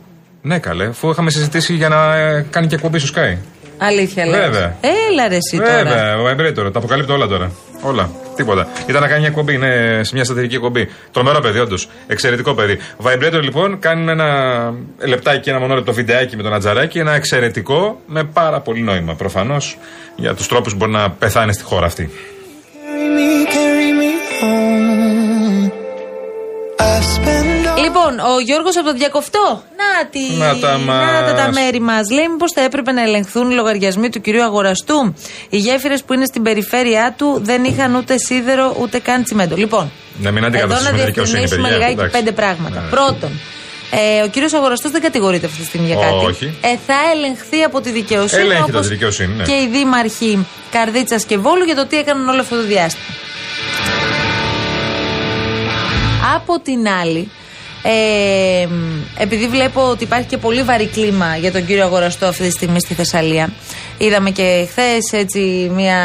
Ναι, 0.42 0.58
καλέ, 0.58 0.86
αφού 0.86 1.10
είχαμε 1.10 1.30
συζητήσει 1.30 1.74
για 1.74 1.88
να 1.88 2.16
ε, 2.16 2.46
κάνει 2.50 2.66
και 2.66 2.74
εκπομπή 2.74 2.98
στο 2.98 3.12
Sky. 3.16 3.36
Αλήθεια 3.78 4.26
λέει. 4.26 4.40
Βέβαια. 4.40 4.76
Έλα 5.10 5.28
ρε 5.28 5.36
εσύ 5.36 5.56
τώρα. 5.56 5.82
Βέβαια, 5.82 6.16
ο 6.18 6.24
Vibrator, 6.30 6.72
τα 6.72 6.78
αποκαλύπτω 6.78 7.12
όλα 7.12 7.26
τώρα. 7.26 7.50
Όλα. 7.82 8.10
Τίποτα. 8.36 8.68
Ήταν 8.86 9.00
να 9.00 9.08
κάνει 9.08 9.20
μια 9.20 9.28
εκπομπή, 9.28 9.54
είναι 9.54 10.00
σε 10.02 10.14
μια 10.14 10.24
στατική 10.24 10.54
εκπομπή. 10.54 10.88
Τρομερό 11.12 11.40
παιδί, 11.40 11.58
όντως. 11.58 11.88
Εξαιρετικό 12.06 12.54
παιδί. 12.54 12.78
Vibrator 13.02 13.40
λοιπόν 13.42 13.78
κάνει 13.78 14.10
ένα 14.10 14.72
λεπτάκι, 14.98 15.50
ένα 15.50 15.58
μονόλεπτο 15.58 15.92
βιντεάκι 15.92 16.36
με 16.36 16.42
τον 16.42 16.54
Ατζαράκη. 16.54 16.98
Ένα 16.98 17.12
εξαιρετικό 17.12 18.00
με 18.06 18.24
πάρα 18.24 18.60
πολύ 18.60 18.80
νόημα 18.80 19.14
προφανώς 19.14 19.78
για 20.16 20.34
τους 20.34 20.48
τρόπους 20.48 20.72
που 20.72 20.78
μπορεί 20.78 20.92
να 20.92 21.10
πεθάνει 21.10 21.52
στη 21.52 21.62
χώρα 21.62 21.86
αυτή. 21.86 22.10
Λοιπόν, 27.82 28.18
ο 28.18 28.40
Γιώργος 28.40 28.76
από 28.76 28.86
το 28.86 28.92
διακοφτό. 28.92 29.62
Να 29.80 30.06
τη. 30.06 30.32
Να 30.32 30.58
τα 30.58 30.78
μας. 30.78 31.12
να 31.12 31.24
τα, 31.26 31.34
τα 31.34 31.52
μέρη 31.52 31.80
μας. 31.80 32.10
Λέει, 32.10 32.28
μήπως 32.28 32.52
θα 32.54 32.60
έπρεπε 32.60 32.92
να 32.92 33.02
ελεγχθούν 33.02 33.50
οι 33.50 33.54
λογαριασμοί 33.54 34.08
του 34.10 34.20
κυρίου 34.20 34.42
Αγοραστού. 34.42 35.14
Οι 35.48 35.56
γέφυρες 35.56 36.02
που 36.02 36.12
είναι 36.12 36.24
στην 36.24 36.42
περιφέρειά 36.42 37.14
του 37.18 37.40
δεν 37.42 37.64
είχαν 37.64 37.94
ούτε 37.94 38.18
σίδερο 38.18 38.76
ούτε 38.80 38.98
καν 38.98 39.24
τσιμέντο. 39.24 39.56
Λοιπόν, 39.56 39.90
Να 40.18 40.30
μην 40.30 40.44
εδώ 40.44 40.52
να 40.52 40.58
αντικαταστήσουμε 40.58 40.98
τη 40.98 41.04
δικαιοσύνη, 41.04 41.38
διευκρινίσουμε 41.38 41.68
παιδιά. 41.68 41.76
λιγάκι 41.76 41.92
Εντάξει. 41.92 42.16
πέντε 42.18 42.32
πράγματα. 42.32 42.80
Ναι. 42.80 42.88
Πρώτον, 42.88 43.30
ε, 43.90 44.22
ο 44.22 44.28
κύριος 44.28 44.52
Αγοραστός 44.52 44.90
δεν 44.90 45.00
κατηγορείται 45.02 45.46
αυτή 45.46 45.58
τη 45.60 45.66
στιγμή 45.66 45.86
για 45.86 45.96
κάτι. 45.96 46.24
Όχι. 46.26 46.44
Ε, 46.60 46.68
θα 46.86 46.94
ελεγχθεί 47.14 47.62
από 47.62 47.80
τη 47.80 47.90
δικαιοσύνη. 47.90 48.42
Ελέγχεται 48.42 48.70
όπως 48.72 48.86
τη 48.86 48.92
δικαιοσύνη, 48.92 49.34
ναι. 49.34 49.44
Και 49.44 49.52
οι 49.52 49.68
δήμαρχοι 49.72 50.46
Καρδίτσας 50.70 51.24
και 51.24 51.38
Βόλου 51.38 51.64
για 51.64 51.74
το 51.74 51.86
τι 51.86 51.96
έκαναν 51.96 52.28
όλο 52.28 52.40
αυτό 52.40 52.56
το 52.56 52.62
διάστημα. 52.62 53.04
Από 56.34 56.60
την 56.60 56.88
άλλη, 56.88 57.30
ε, 57.82 58.66
επειδή 59.18 59.48
βλέπω 59.48 59.80
ότι 59.88 60.04
υπάρχει 60.04 60.26
και 60.26 60.36
πολύ 60.36 60.62
βαρύ 60.62 60.86
κλίμα 60.86 61.36
για 61.36 61.52
τον 61.52 61.66
κύριο 61.66 61.84
Αγοραστό 61.84 62.26
αυτή 62.26 62.42
τη 62.42 62.50
στιγμή 62.50 62.80
στη 62.80 62.94
Θεσσαλία. 62.94 63.52
Είδαμε 63.98 64.30
και 64.30 64.66
χθες 64.70 65.20
έτσι 65.20 65.70
μια 65.74 65.96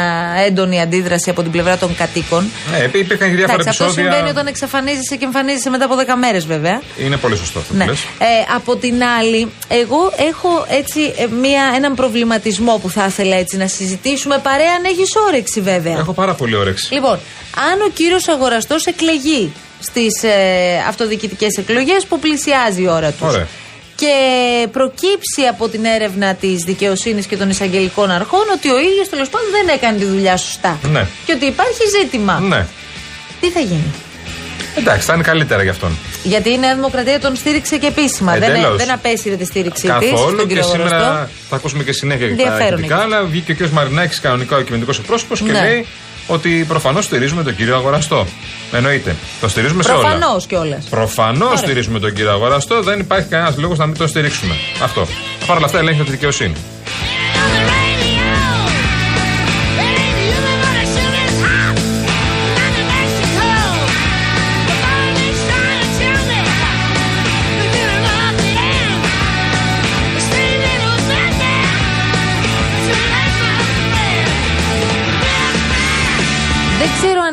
έντονη 0.46 0.80
αντίδραση 0.80 1.30
από 1.30 1.42
την 1.42 1.50
πλευρά 1.50 1.76
των 1.78 1.96
κατοίκων. 1.96 2.50
Ναι, 2.70 2.78
υπήρχαν 2.98 3.28
και 3.30 3.36
διάφορα 3.36 3.52
Εντάξει, 3.52 3.68
αυτό 3.68 3.84
επεισόδια. 3.84 4.02
συμβαίνει 4.10 4.30
όταν 4.30 4.46
εξαφανίζεσαι 4.46 5.16
και 5.16 5.24
εμφανίζεσαι 5.24 5.70
μετά 5.70 5.84
από 5.84 5.94
10 5.96 6.14
μέρες, 6.18 6.46
βέβαια. 6.46 6.82
Είναι 7.04 7.16
πολύ 7.16 7.36
σωστό 7.36 7.58
αυτό 7.58 7.74
Ναι. 7.74 7.84
που 7.84 7.90
λες. 7.90 8.00
Ε, 8.02 8.26
από 8.54 8.76
την 8.76 9.02
άλλη, 9.18 9.50
εγώ 9.68 10.12
έχω 10.28 10.66
έτσι 10.68 11.00
ε, 11.16 11.26
μια, 11.40 11.62
έναν 11.76 11.94
προβληματισμό 11.94 12.78
που 12.82 12.90
θα 12.90 13.04
ήθελα 13.08 13.36
έτσι 13.36 13.56
να 13.56 13.66
συζητήσουμε 13.66 14.38
παρέα 14.42 14.72
αν 14.78 14.84
έχεις 14.84 15.10
όρεξη, 15.28 15.60
βέβαια. 15.60 15.98
Έχω 15.98 16.12
πάρα 16.12 16.34
πολύ 16.34 16.54
όρεξη. 16.56 16.94
Λοιπόν, 16.94 17.18
αν 17.72 17.80
ο 17.86 17.90
κύριος 17.94 18.28
Αγοραστός 18.28 18.84
εκλεγεί 18.86 19.52
στις 19.80 20.22
ε, 20.22 20.28
αυτοδιοικητικές 20.88 21.56
εκλογές 21.56 22.06
που 22.08 22.18
πλησιάζει 22.18 22.82
η 22.82 22.88
ώρα 22.88 23.10
τους. 23.10 23.28
Ωραία. 23.34 23.46
Και 23.96 24.12
προκύψει 24.72 25.42
από 25.50 25.68
την 25.68 25.84
έρευνα 25.84 26.34
της 26.34 26.62
δικαιοσύνης 26.64 27.26
και 27.26 27.36
των 27.36 27.50
εισαγγελικών 27.50 28.10
αρχών 28.10 28.44
ότι 28.56 28.70
ο 28.70 28.78
ίδιος 28.78 29.08
τέλος 29.08 29.28
πάντων 29.28 29.48
δεν 29.50 29.74
έκανε 29.76 29.98
τη 29.98 30.04
δουλειά 30.04 30.36
σωστά. 30.36 30.78
Ναι. 30.92 31.06
Και 31.26 31.32
ότι 31.32 31.46
υπάρχει 31.46 31.82
ζήτημα. 32.00 32.38
Ναι. 32.40 32.66
Τι 33.40 33.50
θα 33.50 33.60
γίνει; 33.60 33.92
Εντάξει, 34.78 35.06
θα 35.06 35.14
είναι 35.14 35.22
καλύτερα 35.22 35.62
για 35.62 35.70
αυτόν. 35.70 35.98
Γιατί 36.22 36.50
η 36.52 36.58
Νέα 36.58 36.74
Δημοκρατία 36.74 37.20
τον 37.20 37.36
στήριξε 37.36 37.76
και 37.78 37.86
επίσημα. 37.86 38.32
δεν, 38.38 38.50
Εντελώς. 38.50 38.76
δεν 38.76 38.92
απέσυρε 38.92 39.34
τη 39.36 39.44
στήριξή 39.44 39.82
της. 39.98 40.10
Καθόλου 40.10 40.46
και 40.46 40.62
σήμερα 40.62 41.30
θα 41.48 41.56
ακούσουμε 41.56 41.82
και 41.82 41.92
συνέχεια 41.92 42.26
για 42.26 42.36
τα 42.36 42.42
Ενδιαφέρον 42.42 42.78
ειδικά. 42.78 42.94
έχει. 42.94 43.04
Αλλά 43.04 43.22
βγήκε 43.24 43.52
ο 43.52 43.54
κ. 43.66 43.68
Μαρινάκης 43.70 44.20
κανονικά 44.20 44.56
ο 44.56 44.60
κυβερνητικό 44.60 44.96
εκπρόσωπος 45.00 45.40
και 45.42 45.52
Ναι. 45.52 45.60
λέει 45.60 45.86
ότι 46.28 46.64
προφανώς 46.68 47.04
στηρίζουμε 47.04 47.42
τον 47.42 47.56
κύριο 47.56 47.76
Αγοραστό. 47.76 48.26
Εννοείται. 48.72 49.16
Το 49.40 49.48
στηρίζουμε 49.48 49.82
σε 49.82 49.90
όλα. 49.92 50.00
Προφανώς 50.00 50.46
κιόλας. 50.46 50.84
Προφανώς 50.84 51.46
Ωραία. 51.48 51.56
στηρίζουμε 51.56 51.98
τον 51.98 52.12
κύριο 52.12 52.30
Αγοραστό. 52.30 52.82
Δεν 52.82 52.98
υπάρχει 52.98 53.28
κανένας 53.28 53.56
λόγος 53.56 53.78
να 53.78 53.86
μην 53.86 53.96
τον 53.96 54.08
στηρίξουμε. 54.08 54.54
Αυτό. 54.82 55.06
Παρ' 55.46 55.56
όλα 55.56 55.66
αυτά 55.66 55.78
ελέγχεται 55.78 56.04
τη 56.04 56.10
δικαιοσύνη. 56.10 56.54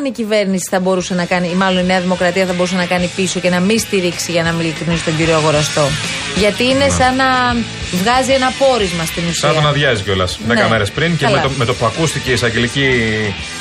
Η 0.07 0.11
κυβέρνηση 0.11 0.67
θα 0.69 0.79
μπορούσε 0.79 1.13
να 1.13 1.25
κάνει, 1.25 1.49
ή 1.49 1.55
μάλλον 1.55 1.83
η 1.83 1.85
Νέα 1.85 2.01
Δημοκρατία 2.01 2.45
θα 2.45 2.53
μπορούσε 2.53 2.75
να 2.75 2.85
κάνει 2.85 3.09
πίσω 3.15 3.39
και 3.39 3.49
να 3.49 3.59
μην 3.59 3.79
στηρίξει 3.79 4.31
για 4.31 4.43
να 4.43 4.51
μην 4.51 4.65
ειλικρινεί 4.65 4.99
τον 5.05 5.17
κύριο 5.17 5.35
Αγοραστό. 5.35 5.87
Γιατί 6.35 6.63
είναι 6.63 6.89
σαν 6.89 7.15
να 7.15 7.55
βγάζει 7.91 8.31
ένα 8.31 8.53
πόρισμα 8.57 9.05
στην 9.05 9.23
ουσία. 9.29 9.51
Σαν 9.51 9.63
να 9.63 9.69
αδειάζει 9.69 10.03
κιόλας. 10.03 10.39
Ναι. 10.47 10.65
10 10.65 10.69
μέρες 10.69 10.91
πριν 10.91 11.17
και 11.17 11.25
Καλά. 11.25 11.35
με 11.35 11.41
το, 11.41 11.51
με 11.57 11.65
το 11.65 11.73
που 11.73 11.85
ακούστηκε 11.85 12.29
η 12.29 12.33
εισαγγελική 12.33 12.89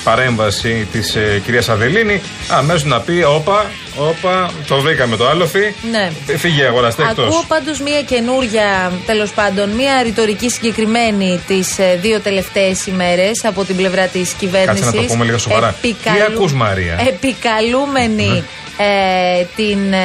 παρέμβαση 0.05 0.89
της 0.93 1.15
ε, 1.15 1.41
κυρίας 1.45 1.69
Αδελίνη, 1.69 2.21
αμέσως 2.49 2.85
να 2.85 3.01
πει: 3.01 3.23
Όπα, 3.23 3.71
όπα, 3.97 4.51
το 4.69 4.81
βρήκαμε 4.81 5.17
το 5.17 5.29
άλοφι. 5.29 5.75
Ναι. 5.91 6.37
Φύγε 6.37 6.65
αγοραστέ 6.65 7.03
εκτός. 7.03 7.27
Ακούω 7.27 7.45
πάντως 7.49 7.81
μια 7.81 8.03
καινούρια, 8.03 8.93
τέλος 9.07 9.31
πάντων, 9.33 9.71
μια 9.71 10.03
ρητορική 10.03 10.49
συγκεκριμένη 10.51 11.41
τις 11.47 11.77
δύο 12.01 12.21
τελευταίες 12.21 12.87
ημέρες 12.87 13.45
από 13.45 13.65
την 13.65 13.77
πλευρά 13.77 14.07
της 14.07 14.33
κυβέρνηση. 14.33 14.83
Κάτσε 14.83 14.97
να 14.97 15.03
το 15.03 15.13
πούμε 15.13 15.25
λίγο 15.25 15.39
σοβαρά. 15.39 15.75
Τι 15.81 15.95
ακούς, 16.29 16.53
Μαρία; 16.53 17.01
Επικαλούμενη 17.09 18.45
ε, 18.79 19.45
την 19.57 19.93
ε, 19.93 19.99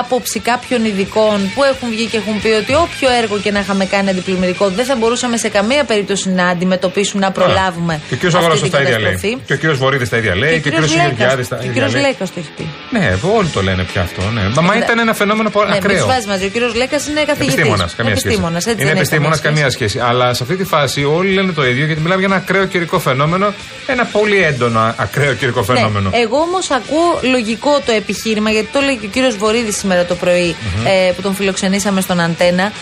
άποψη 0.00 0.38
κάποιων 0.40 0.84
ειδικών 0.84 1.50
που 1.54 1.64
έχουν 1.64 1.88
βγει 1.90 2.06
και 2.06 2.16
έχουν 2.16 2.40
πει 2.42 2.48
ότι 2.48 2.74
όποιο 2.74 3.08
έργο 3.22 3.38
και 3.38 3.50
να 3.50 3.58
είχαμε 3.60 3.84
κάνει 3.84 4.08
αντιπλημμυρικό 4.10 4.68
δεν 4.68 4.84
θα 4.84 4.96
μπορούσαμε 4.96 5.36
σε 5.36 5.48
καμία 5.48 5.84
περίπτωση 5.84 6.28
να 6.30 6.46
αντιμετωπίσουμε, 6.48 7.24
να 7.26 7.30
προλάβουμε. 7.32 8.00
Και 8.08 8.14
ο 8.14 8.18
κ. 8.20 8.24
αυτή 8.24 8.36
Αγοραστό 8.36 8.62
την 8.62 8.72
τα 8.72 8.80
ίδια 8.80 8.90
καταστροφή. 8.96 9.26
λέει. 9.26 9.40
Και 9.46 9.66
ο 9.66 9.72
κ. 9.72 9.76
Βορύδης 9.76 10.08
τα 10.08 10.16
ίδια 10.16 10.36
λέει. 10.36 10.60
Και 10.60 10.68
ο 10.68 10.72
κ. 10.72 10.84
Γεωργιάδης 10.84 11.48
τα 11.48 11.56
Και 11.56 11.66
ο 11.66 11.70
ίδια 11.70 11.86
κ. 11.86 11.90
λέει. 11.92 12.02
Λέκα 12.02 12.24
το 12.24 12.30
έχει 12.36 12.48
πει. 12.56 12.68
Ναι, 12.90 13.18
όλοι 13.36 13.48
το 13.48 13.62
λένε 13.62 13.82
πια 13.82 14.02
αυτό. 14.02 14.22
Ναι. 14.34 14.42
Μα, 14.54 14.62
μα 14.62 14.74
Ναι. 14.74 14.84
ήταν 14.84 14.98
ένα 14.98 15.14
φαινόμενο 15.14 15.50
πολύ 15.50 15.66
Ναι, 15.68 15.74
μην 15.74 15.82
ακραίο. 15.84 15.96
τους 15.98 16.06
βάζεις 16.06 16.26
μαζί. 16.26 16.44
Ο 16.44 16.48
κύριος 16.48 16.74
Λέκας 16.74 17.06
είναι 17.08 17.20
καθηγητής. 17.24 17.54
Επιστήμονας, 17.54 17.94
καμία 17.94 18.12
σχέση. 18.16 18.26
Επιστήμονας, 18.26 18.66
έτσι 18.66 18.82
είναι 18.82 18.84
δεν 18.84 18.92
έχει 18.92 18.98
επιστήμονα, 18.98 19.36
καμία 19.38 19.50
καμία 19.62 19.70
σχέση. 19.70 19.98
Αλλά 19.98 20.34
σε 20.34 20.42
αυτή 20.42 20.56
τη 20.56 20.64
φάση 20.64 21.04
όλοι 21.04 21.32
λένε 21.32 21.52
το 21.52 21.66
ίδιο 21.66 21.84
γιατί 21.86 22.00
μιλάμε 22.00 22.20
για 22.20 22.28
ένα 22.32 22.36
ακραίο 22.42 22.64
καιρικό 22.64 22.98
φαινόμενο. 22.98 23.52
Ένα 23.86 24.04
πολύ 24.04 24.42
έντονο 24.42 24.94
ακραίο 24.96 25.32
καιρικό 25.34 25.62
φαινόμενο. 25.62 26.08
Ναι, 26.10 26.18
εγώ 26.18 26.36
όμως 26.38 26.70
ακούω 26.70 27.18
λογικό 27.22 27.80
το 27.86 27.92
επιχείρημα, 28.00 28.50
γιατί 28.50 28.68
το 28.72 28.80
λέει 28.80 28.96
και 28.96 29.06
ο 29.06 29.08
κύριος 29.08 29.36
Βορύδης 29.36 29.76
σήμερα 29.76 30.04
το 30.04 30.14
πρωι 30.14 30.56
ε, 30.86 31.12
που 31.12 31.22
τον 31.22 31.34
φιλοξενήσαμε 31.34 32.00
στον 32.00 32.20
Αντένα, 32.20 32.72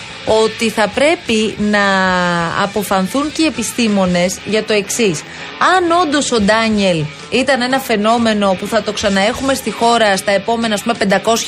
ότι 0.44 0.70
θα 0.70 0.88
πρέπει 0.94 1.54
να 1.58 1.84
αποφανθούν 2.62 3.32
και 3.32 3.42
οι 3.42 3.46
επιστήμονες 3.46 4.38
για 4.44 4.64
το 4.64 4.72
εξής. 4.72 5.22
Αν 5.76 5.90
όντως 6.02 6.32
ο 6.32 6.40
Ντάνιελ 6.40 7.04
ήταν 7.30 7.62
ένα 7.62 7.78
φαινόμενο 7.78 8.56
που 8.60 8.66
θα 8.66 8.82
το 8.82 8.92
ξαναέχουμε 8.92 9.54
στη 9.54 9.70
χώρα 9.70 10.16
στα 10.16 10.30
επόμενα 10.30 10.74
ας 10.74 10.82
πούμε, 10.82 10.94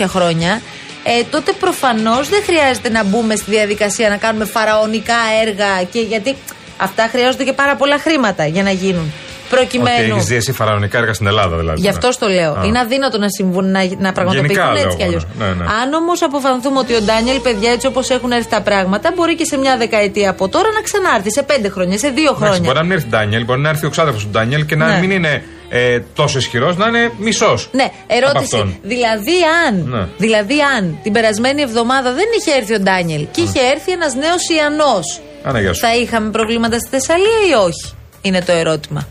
500 0.01 0.05
χρόνια, 0.07 0.63
ε, 1.05 1.23
τότε 1.31 1.53
προφανώς 1.53 2.29
δεν 2.29 2.43
χρειάζεται 2.43 2.89
να 2.89 3.05
μπούμε 3.05 3.37
στη 3.37 3.51
διαδικασία 3.51 4.09
να 4.09 4.17
κάνουμε 4.17 4.45
φαραωνικά 4.45 5.17
έργα 5.47 5.83
και 5.93 6.01
γιατί 6.01 6.37
αυτά 6.77 7.09
χρειάζονται 7.11 7.45
και 7.45 7.53
πάρα 7.53 7.77
πολλά 7.77 7.99
χρήματα 7.99 8.47
για 8.47 8.63
να 8.63 8.71
γίνουν. 8.71 9.13
Ότι 9.53 9.59
Προκειμένου. 9.59 10.15
έχεις 10.15 10.25
δει 10.27 10.35
εσύ 10.37 10.53
φαραωνικά 10.53 10.99
έργα 10.99 11.13
στην 11.13 11.27
Ελλάδα 11.27 11.57
δηλαδή. 11.57 11.81
Γι' 11.81 11.89
αυτό 11.89 12.13
στο 12.13 12.27
λέω. 12.29 12.53
Α. 12.53 12.63
Είναι 12.65 12.79
αδύνατο 12.79 13.19
να, 13.19 13.29
συμβούν, 13.29 13.71
να, 13.71 13.81
να 13.99 14.13
πραγματοποιηθούν 14.13 14.65
Γενικά 14.65 14.71
έτσι 14.71 14.87
λέω 14.87 14.97
κι 14.97 15.03
αλλιώς. 15.03 15.27
μόνο. 15.39 15.51
Ναι, 15.51 15.55
ναι. 15.65 15.71
Αν 15.83 15.93
όμως 15.93 16.23
αποφανθούμε 16.23 16.79
ότι 16.79 16.95
ο 16.95 17.01
Ντάνιελ, 17.01 17.41
παιδιά, 17.41 17.71
έτσι 17.73 17.87
όπως 17.87 18.11
έχουν 18.11 18.33
έρθει 18.33 18.49
τα 18.49 18.61
πράγματα, 18.61 19.13
μπορεί 19.17 19.35
και 19.35 19.45
σε 19.45 19.57
μια 19.57 19.77
δεκαετία 19.77 20.31
από 20.31 20.49
τώρα 20.49 20.69
να 20.75 20.81
ξανάρθει, 20.83 21.33
σε 21.33 21.43
πέντε 21.43 21.69
χρόνια, 21.69 21.99
σε 21.99 22.09
δύο 22.09 22.23
Εντάξει, 22.23 22.43
χρόνια. 22.43 22.61
μπορεί 22.65 22.77
να 22.77 22.83
μην 22.83 22.93
έρθει 22.93 23.07
ο 23.07 23.11
Ντάνιελ, 23.11 23.45
μπορεί 23.45 23.61
να 23.61 23.69
έρθει 23.69 23.87
ο 23.87 23.91
ξάδερφος 23.91 24.23
του 24.23 24.29
Ντάνιελ 24.31 24.67
και 24.67 24.77
να 24.77 24.87
Ναι. 24.87 24.99
μην 25.01 25.11
είναι 25.11 25.43
ε, 25.73 26.01
τόσο 26.15 26.39
ισχυρός, 26.39 26.77
να 26.77 26.87
είναι 26.87 27.13
μισός. 27.19 27.69
Ναι, 27.73 27.83
Από 27.83 27.93
ερώτηση. 28.07 28.55
αυτόν. 28.57 28.77
Δηλαδή 28.83 29.33
αν, 29.69 29.87
Ναι. 29.89 30.07
δηλαδή 30.17 30.55
αν 30.79 30.99
την 31.03 31.13
περασμένη 31.13 31.63
εβδομάδα 31.63 32.13
δεν 32.13 32.25
είχε 32.39 32.51
έρθει 32.59 32.75
ο 32.75 32.81
Ντάνιελ 32.81 33.27
και 33.31 33.41
είχε 33.41 33.61
έρθει 33.75 33.93
ένας 33.93 34.15
νέος 34.15 34.49
Ιανό, 34.59 34.99
Άνα, 35.43 35.61
γεια 35.61 35.73
σου. 35.73 35.81
θα 35.81 35.97
είχαμε 35.97 36.31
προβλήματα 36.31 36.79
στη 36.79 36.89
Θεσσαλία 36.91 37.39
ή 37.51 37.55
όχι, 37.67 37.95
είναι 38.21 38.43
το 38.43 38.53
ερώτημα. 38.53 39.07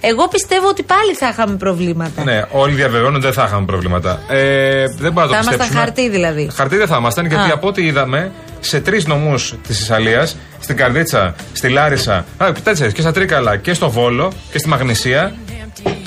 Εγώ 0.00 0.28
πιστεύω 0.28 0.68
ότι 0.68 0.82
πάλι 0.82 1.14
θα 1.14 1.28
είχαμε 1.28 1.56
προβλήματα. 1.56 2.22
Ναι, 2.24 2.42
όλοι 2.50 2.74
διαβεβαιώνουν 2.74 3.14
ότι 3.14 3.24
δεν 3.24 3.32
θα 3.32 3.44
είχαμε 3.46 3.66
προβλήματα. 3.66 4.20
Ε, 4.28 4.84
δεν 4.98 5.12
μπορώ 5.12 5.26
να 5.26 5.32
το 5.32 5.32
θα 5.32 5.40
ήμασταν 5.42 5.42
πιστέψουμε. 5.42 5.80
χαρτί 5.80 6.08
δηλαδή. 6.10 6.50
Χαρτί 6.54 6.76
δεν 6.76 6.86
θα 6.86 6.96
ήμασταν, 6.96 7.26
γιατί 7.26 7.50
Α. 7.50 7.54
από 7.54 7.66
ό,τι 7.68 7.86
είδαμε 7.86 8.30
σε 8.60 8.80
τρεις 8.80 9.06
νομούς 9.06 9.54
της 9.66 9.80
Ισαλίας, 9.80 10.36
στην 10.60 10.76
Καρδίτσα, 10.76 11.34
στη 11.52 11.68
Λάρισα, 11.68 12.24
α, 12.36 12.52
τέσσερις 12.64 12.92
και 12.92 13.00
στα 13.00 13.12
Τρίκαλα 13.12 13.56
και 13.56 13.74
στο 13.74 13.90
Βόλο 13.90 14.32
και 14.52 14.58
στη 14.58 14.68
Μαγνησία, 14.68 15.34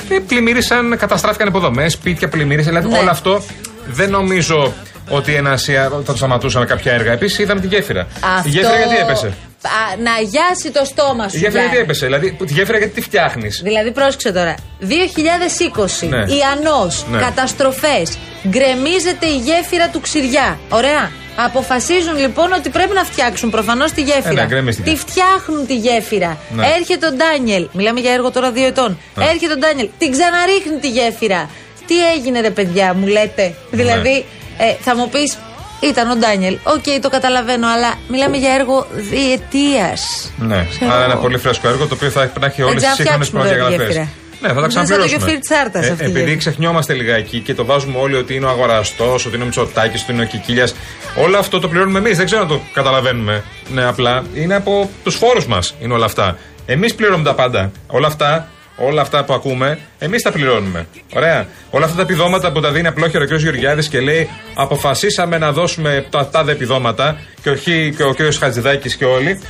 ε, 0.10 0.20
πλημμύρισαν, 0.28 0.98
καταστράφηκαν 0.98 1.48
υποδομές, 1.48 1.94
σπίτια 1.94 2.28
πλημμύρισαν. 2.30 2.74
Δηλαδή 2.74 2.92
Ναι. 2.94 2.98
όλο 3.00 3.10
αυτό 3.10 3.42
δεν 3.88 4.10
νομίζω 4.10 4.74
ότι 5.10 5.34
ένα, 5.34 5.58
θα 5.58 6.02
το 6.06 6.16
σταματούσαμε 6.16 6.66
κάποια 6.66 6.92
έργα. 6.94 7.12
Επίσης 7.12 7.40
είδαμε 7.40 7.60
τη 7.62 7.68
γέφυρα. 7.68 8.08
Η 8.44 8.50
γέφυρα 8.50 8.78
γιατί 8.78 8.98
έπεσε; 9.02 9.34
Α, 9.80 9.84
να 10.08 10.12
γιάσει 10.34 10.72
το 10.72 10.84
στόμα 10.86 11.30
σου. 11.30 11.36
Η 11.36 11.40
γέφυρα 11.40 11.62
γιατί 11.62 11.76
Γιάννη. 11.76 11.78
έπεσε. 11.84 12.06
Δηλαδή, 12.06 12.32
τη 12.46 12.54
γέφυρα 12.54 12.78
γιατί 12.78 12.94
τη 12.94 13.02
φτιάχνεις; 13.02 13.62
Δηλαδή, 13.64 13.92
πρόσεξε 13.92 14.32
τώρα. 14.32 14.56
2020, 14.80 16.08
Ναι. 16.08 16.18
Ιαννός, 16.18 17.06
Ναι. 17.10 17.20
καταστροφές, 17.20 18.18
γκρεμίζεται 18.48 19.26
η 19.26 19.38
γέφυρα 19.38 19.88
του 19.90 20.00
Ξηριά. 20.02 20.60
Ωραία. 20.70 21.12
Αποφασίζουν 21.46 22.18
λοιπόν 22.18 22.52
ότι 22.54 22.70
πρέπει 22.70 22.94
να 22.94 23.04
φτιάξουν 23.04 23.50
προφανώς 23.50 23.92
τη 23.92 24.02
Ε, 24.02 24.04
γέφυρα. 24.04 24.34
ναι, 24.42 24.46
γκρεμίστηκε. 24.46 24.90
τη 24.90 24.96
φτιάχνουν 24.98 25.66
τη 25.68 25.76
γέφυρα. 25.76 26.38
Ναι. 26.56 26.66
Έρχεται 26.80 27.06
ο 27.08 27.12
Ντάνιελ. 27.12 27.68
Μιλάμε 27.72 28.00
για 28.00 28.14
έργο 28.14 28.32
τώρα 28.32 28.52
δύο 28.52 28.66
ετών. 28.66 28.98
Ναι. 29.16 29.26
Έρχεται 29.26 29.54
ο 29.54 29.58
Ντάνιελ. 29.58 29.90
Την 29.98 30.12
ξαναρίχνει 30.12 30.78
τη 30.82 30.90
γέφυρα. 30.90 31.50
Τι 31.88 31.96
έγινε, 32.16 32.40
ρε 32.42 32.50
παιδιά, 32.50 32.94
μου 32.94 33.08
λέτε; 33.08 33.44
Ναι. 33.44 33.82
Δηλαδή, 33.84 34.26
ε, 34.58 34.74
θα 34.82 34.96
μου 34.96 35.10
πεις, 35.10 35.38
ήταν 35.80 36.10
ο 36.10 36.16
Ντάνιελ. 36.16 36.58
Οκ, 36.64 37.02
το 37.02 37.10
καταλαβαίνω, 37.10 37.68
αλλά 37.68 37.94
μιλάμε 38.08 38.38
για 38.38 38.54
έργο 38.54 38.88
διετίας. 38.92 40.32
Ναι, 40.38 40.66
Ξέρω 40.70 40.92
άρα 40.92 41.02
εγώ. 41.04 41.12
ένα 41.12 41.20
πολύ 41.20 41.38
φρέσκο 41.38 41.68
έργο 41.68 41.86
το 41.88 41.94
οποίο 41.94 42.10
θα 42.10 42.20
πρέπει 42.20 42.40
να 42.40 42.46
έχει 42.46 42.56
Δεν 42.62 42.66
όλες 42.72 42.80
τις 42.80 42.88
σύγχρονες 42.94 43.30
ξαναφτιάξουμε 43.30 43.40
τώρα 43.40 43.54
τη 43.54 43.60
προδιαγραφές. 43.60 43.96
γέφυρα. 43.96 44.10
Ναι, 44.42 44.48
θα 44.48 44.54
τα 44.54 44.62
Δεν 44.62 44.72
σαν 44.72 44.82
το 44.82 44.86
ξαναπληρώσουμε. 44.88 45.18
γεφύρι 45.26 45.40
της 45.40 45.52
Άρτας 45.62 45.90
αυτή 45.90 46.04
η 46.04 46.06
επειδή 46.06 46.20
γέφυρα. 46.20 46.38
ξεχνιόμαστε 46.38 46.94
λιγάκι 46.94 47.40
και 47.40 47.54
το 47.54 47.66
βάζουμε 47.66 47.98
όλοι 48.00 48.16
ότι 48.16 48.36
είναι 48.36 48.46
ο 48.46 48.50
Αγοραστός, 48.50 49.26
ότι 49.26 49.34
είναι 49.36 49.44
ο 49.44 49.46
Μητσοτάκης, 49.46 50.02
ότι 50.04 50.12
είναι 50.12 50.22
ο 50.22 50.26
Κικίλιας. 50.26 50.76
Όλο 51.24 51.38
αυτό 51.38 51.60
το 51.60 51.68
πληρώνουμε 51.68 52.00
εμείς. 52.00 52.18
Δεν 52.18 52.26
ξέρω 52.26 52.42
να 52.42 52.48
το 52.48 52.60
καταλαβαίνουμε. 52.74 53.44
Ναι, 53.74 53.84
απλά 53.86 54.24
είναι 54.34 54.56
από 54.56 54.90
τους 55.04 55.16
φόρους 55.16 55.46
μας 55.46 55.76
είναι 55.82 55.94
όλα 55.94 56.06
αυτά. 56.06 56.38
Εμείς 56.66 56.96
πληρώνουμε 56.96 57.24
τα 57.24 57.34
πάντα. 57.36 57.72
Όλα 57.88 58.08
αυτά, 58.08 58.48
όλα 58.78 59.02
αυτά 59.02 59.24
που 59.24 59.34
ακούμε, 59.34 59.80
εμείς 60.00 60.22
τα 60.22 60.32
πληρώνουμε. 60.32 60.88
Ωραία. 61.16 61.48
Όλα 61.70 61.86
αυτά 61.86 61.96
τα 61.98 62.02
επιδόματα 62.02 62.52
που 62.52 62.60
τα 62.60 62.72
δίνει 62.72 62.88
απλόχερο 62.88 63.24
ο 63.32 63.36
κ. 63.36 63.40
Γεωργιάδης 63.40 63.88
και 63.88 64.00
λέει 64.00 64.30
Αποφασίσαμε 64.54 65.38
να 65.38 65.52
δώσουμε 65.52 66.06
τα 66.10 66.28
τάδε 66.30 66.52
επιδόματα 66.52 67.18
και, 67.44 67.50
όχι, 67.50 67.94
και 67.98 68.04
ο 68.04 68.14
κ. 68.14 68.34
Χατζηδάκης 68.40 68.96
και 68.96 69.06
όλοι. 69.06 69.42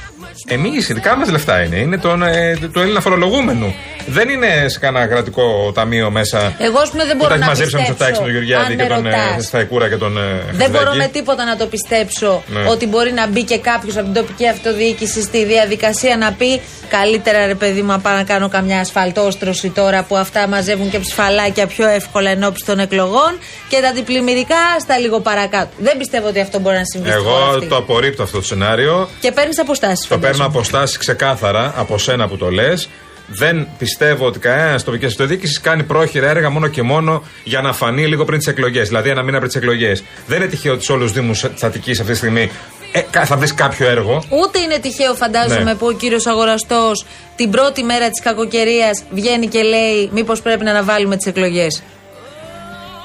Εμείς, 0.50 0.88
δικά 0.88 1.18
μας 1.18 1.30
λεφτά 1.30 1.64
είναι. 1.64 1.76
Είναι 1.76 1.98
τον, 1.98 2.24
ε, 2.24 2.58
του 2.74 2.80
Έλληνα 2.80 3.00
φορολογούμενου. 3.02 3.76
Δεν 4.08 4.30
είναι 4.30 4.66
σε 4.68 4.80
κανένα 4.80 5.08
κρατικό 5.08 5.72
ταμείο 5.76 6.12
μέσα. 6.12 6.56
Εγώ, 6.60 6.80
ας 6.80 6.90
πούμε, 6.90 7.04
δεν 7.04 7.12
που 7.12 7.18
μπορώ 7.18 7.28
τα 7.30 7.34
έχει 7.34 7.44
να 7.44 7.48
μαζέψει 7.48 7.76
ο 7.76 7.78
πιστέψω, 7.78 7.92
Μητσοτάκη, 8.04 8.20
τον 8.24 8.32
Γεωργιάδη 8.32 8.72
αν 8.72 8.78
και 8.78 8.84
με 8.84 8.90
τον 8.96 9.06
ε, 9.06 9.10
ρωτάς. 9.10 9.46
Σταϊκούρα 9.46 9.90
και 9.90 9.96
τον 9.96 10.18
ε, 10.18 10.22
Δεν 10.22 10.36
Χατζηδάκη. 10.46 10.72
μπορώ 10.72 10.94
με 10.96 11.08
τίποτα 11.08 11.46
να 11.46 11.58
το 11.58 11.66
πιστέψω 11.66 12.44
Ναι. 12.48 12.70
ότι 12.70 12.88
μπορεί 12.88 13.12
να 13.12 13.28
μπει 13.28 13.44
και 13.44 13.58
κάποιος 13.60 13.96
από 13.98 14.06
την 14.06 14.14
τοπική 14.14 14.48
αυτοδιοίκηση 14.48 15.22
στη 15.22 15.46
διαδικασία 15.46 16.18
να 16.18 16.32
πει 16.34 16.62
καλύτερα 16.90 17.46
ρε 17.46 17.56
παιδί 17.56 17.82
μου 17.82 17.92
να 17.92 18.00
πάω 18.00 18.16
να 18.16 18.24
κάνω 18.24 18.50
καμιά 18.50 18.80
ασφαλτόστρωση 18.80 19.70
τώρα 19.70 20.04
που 20.04 20.18
αυτά 20.18 20.37
μαζεύουν 20.48 20.90
και 20.90 21.00
ψηφαλάκια 21.00 21.68
πιο 21.68 21.88
εύκολα 21.88 22.30
ενώπιση 22.30 22.66
των 22.66 22.80
εκλογών 22.80 23.38
και 23.70 23.80
τα 23.82 23.88
αντιπλημμυρικά 23.88 24.80
στα 24.80 24.98
λίγο 24.98 25.20
παρακάτω. 25.20 25.70
Δεν 25.78 25.98
πιστεύω 25.98 26.28
ότι 26.28 26.40
αυτό 26.40 26.60
μπορεί 26.60 26.76
να 26.76 26.86
συμβεί 26.86 27.10
στη 27.10 27.18
χώρα 27.20 27.36
Εγώ 27.36 27.56
αυτή. 27.56 27.66
το 27.66 27.76
απορρίπτω 27.76 28.24
αυτό 28.24 28.38
το 28.38 28.44
σενάριο. 28.44 29.10
Και 29.20 29.32
παίρνεις 29.32 29.60
αποστάσεις. 29.60 30.08
Το 30.08 30.18
παίρνω 30.18 30.46
αποστάσεις 30.46 30.98
ξεκάθαρα 30.98 31.74
από 31.78 31.98
σένα 31.98 32.28
που 32.28 32.38
το 32.38 32.50
λες. 32.52 32.90
Δεν 33.30 33.68
πιστεύω 33.78 34.26
ότι 34.26 34.40
κανένας 34.40 34.84
τοπική 34.84 35.06
αυτοδιοίκηση 35.06 35.62
κάνει 35.62 35.84
πρόχειρα 35.84 36.30
έργα 36.30 36.50
μόνο 36.50 36.68
και 36.68 36.82
μόνο 36.82 37.24
για 37.44 37.62
να 37.62 37.74
φανεί 37.74 38.08
λίγο 38.08 38.26
πριν 38.26 38.38
τις 38.38 38.48
εκλογές. 38.48 38.88
Δηλαδή 38.88 39.10
ένα 39.10 39.24
μήνα 39.24 39.38
πριν 39.38 39.50
τις 39.50 39.62
εκλογές. 39.62 40.04
Δεν 40.28 40.38
είναι 40.38 40.50
τυχαίο 40.50 40.74
ότι 40.74 40.84
σε 40.84 40.92
όλους 40.92 41.12
τους 41.12 41.22
Δήμους 41.22 41.40
της 41.54 41.64
Αττικής 41.64 42.00
αυτή 42.00 42.12
τη 42.12 42.18
στιγμή 42.18 42.52
ε, 42.92 43.02
κα- 43.10 43.26
θα 43.26 43.38
βρεις 43.38 43.54
κάποιο 43.54 43.88
έργο. 43.90 44.24
Ούτε 44.30 44.60
είναι 44.60 44.78
τυχαίο, 44.78 45.14
φαντάζομαι, 45.14 45.64
Ναι. 45.64 45.76
που 45.76 45.86
ο 45.86 45.92
κύριος 45.92 46.26
Αγοραστός 46.28 47.06
την 47.36 47.50
πρώτη 47.52 47.84
μέρα 47.84 48.10
της 48.10 48.22
κακοκαιρίας 48.22 49.04
βγαίνει 49.12 49.48
και 49.48 49.62
λέει: 49.62 50.10
Μήπως 50.14 50.42
πρέπει 50.42 50.64
να 50.64 50.72
αναβάλουμε 50.72 51.16
τις 51.18 51.26
εκλογές. 51.26 51.84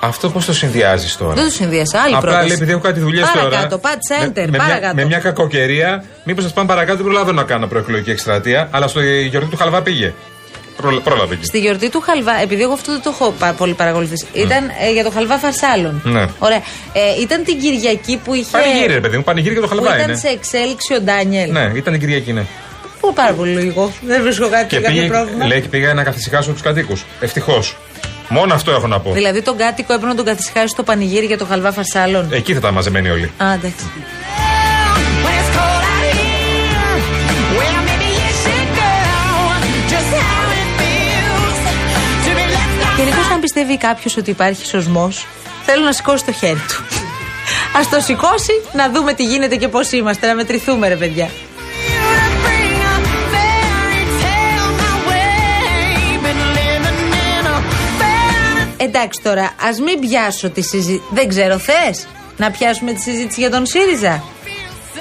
Αυτό 0.04 0.30
πώς 0.30 0.44
το 0.44 0.52
συνδυάζεις 0.52 1.16
τώρα; 1.16 1.34
Δεν 1.34 1.44
το 1.44 1.50
συνδυάσα. 1.50 1.98
Άλλη 2.00 2.14
Απλά 2.14 2.20
πρόταση. 2.20 2.46
λέει 2.46 2.56
επειδή 2.56 2.70
έχω 2.70 2.80
κάτι 2.80 3.00
δουλειές 3.00 3.28
τώρα. 3.34 3.48
Παρακάτω, 3.48 3.78
πάτησε 3.78 4.14
enter, 4.20 4.34
με, 4.34 4.40
με, 4.42 4.48
μια, 4.48 4.58
παρακάτω. 4.58 4.94
με 4.94 5.04
μια 5.04 5.18
κακοκαιρία, 5.18 6.04
μήπως 6.24 6.44
σα 6.44 6.50
πάμε 6.50 6.68
παρακάτω. 6.68 6.96
Δεν 6.96 7.04
προλαβαίνω 7.04 7.40
να 7.40 7.46
κάνω 7.46 7.66
προεκλογική 7.66 8.10
εκστρατεία, 8.10 8.68
αλλά 8.70 8.86
στο 8.88 9.00
γιορτή 9.00 9.48
του 9.50 9.56
Χαλβά 9.56 9.82
πήγε. 9.82 10.12
Προλα- 10.76 11.00
Πρόλαβε 11.00 11.34
εκεί. 11.34 11.44
Στη 11.44 11.58
γιορτή 11.58 11.88
του 11.90 12.00
Χαλβά, 12.00 12.40
επειδή 12.42 12.62
εγώ 12.62 12.72
αυτό 12.72 12.92
δεν 12.92 13.00
το 13.02 13.10
έχω 13.14 13.34
πα- 13.38 13.52
πολύ 13.52 13.74
παρακολουθήσει, 13.74 14.26
ήταν 14.32 14.70
ε, 14.80 14.92
για 14.92 15.04
το 15.04 15.10
Χαλβά 15.10 15.36
Φαρσάλων. 15.38 16.00
Ναι. 16.04 16.24
Ωραία. 16.38 16.60
Ε, 16.92 17.20
ήταν 17.20 17.44
την 17.44 17.60
Κυριακή 17.60 18.20
που 18.24 18.34
είχε. 18.34 18.50
Πανηγύρι, 18.50 18.92
ρε 18.92 19.00
παιδί 19.00 19.16
μου, 19.16 19.22
πανηγύρι 19.22 19.54
και 19.54 19.60
το 19.60 19.66
που 19.68 19.74
Χαλβά 19.74 19.94
ήταν 19.96 20.08
είναι. 20.08 20.18
σε 20.18 20.28
εξέλιξη 20.28 20.94
ο 20.94 21.00
Ντάνιελ. 21.00 21.50
Ναι, 21.52 21.70
ήταν 21.74 21.92
την 21.92 22.00
Κυριακή, 22.00 22.32
ναι. 22.32 22.44
Που 23.00 23.12
πάρα 23.12 23.32
πολύ 23.32 23.52
λογικό. 23.52 23.92
Δεν 24.06 24.22
βρίσκω 24.22 24.48
κάτι 24.48 24.66
Και 24.66 24.80
κάποιο 24.80 24.96
πήγε, 25.00 25.08
πρόβλημα. 25.08 25.46
λέει, 25.46 25.60
και 25.60 25.68
πήγα 25.68 25.94
να 25.94 26.02
καθησυχάσω 26.02 26.50
τους 26.52 26.62
κατοίκους. 26.62 27.04
Ευτυχώς. 27.20 27.76
Μόνο 28.28 28.54
αυτό 28.54 28.70
έχω 28.70 28.86
να 28.86 29.00
πω. 29.00 29.12
Δηλαδή 29.12 29.42
τον 29.42 29.56
κάτοικο 29.56 29.92
έπρεπε 29.92 30.10
να 30.12 30.16
τον 30.16 30.24
καθισχάσει 30.24 30.66
στο 30.68 30.82
πανηγύρι 30.82 31.26
για 31.26 31.38
το 31.38 31.44
Χαλβά 31.44 31.72
Φαρσάλων. 31.72 32.28
Εκεί 32.32 32.54
θα 32.54 32.60
τα 32.60 32.70
μαζεμένοι 32.72 33.08
όλοι. 33.10 33.30
Α, 33.42 33.52
εντάξει. 33.52 33.84
Πιστεύει 43.54 43.78
κάποιος 43.78 44.16
ότι 44.16 44.30
υπάρχει 44.30 44.66
σωσμό, 44.66 45.12
θέλω 45.64 45.84
να 45.84 45.92
σηκώσει 45.92 46.24
το 46.24 46.32
χέρι 46.32 46.60
του. 46.68 46.84
Α 47.78 47.80
το 47.90 48.00
σηκώσει, 48.00 48.52
να 48.72 48.90
δούμε 48.90 49.12
τι 49.12 49.24
γίνεται 49.24 49.56
και 49.56 49.68
πώς 49.68 49.92
είμαστε, 49.92 50.26
να 50.26 50.34
μετρηθούμε, 50.34 50.88
ρε 50.88 50.96
παιδιά. 50.96 51.30
Εντάξει 58.76 59.20
τώρα, 59.22 59.50
ας 59.68 59.78
μην 59.80 60.00
πιάσω 60.00 60.50
τη 60.50 60.62
συζήτηση. 60.62 61.02
Δεν 61.10 61.28
ξέρω, 61.28 61.58
θες 61.58 62.06
να 62.36 62.50
πιάσουμε 62.50 62.92
τη 62.92 63.00
συζήτηση 63.00 63.40
για 63.40 63.50
τον 63.50 63.66
ΣΥΡΙΖΑ; 63.66 64.22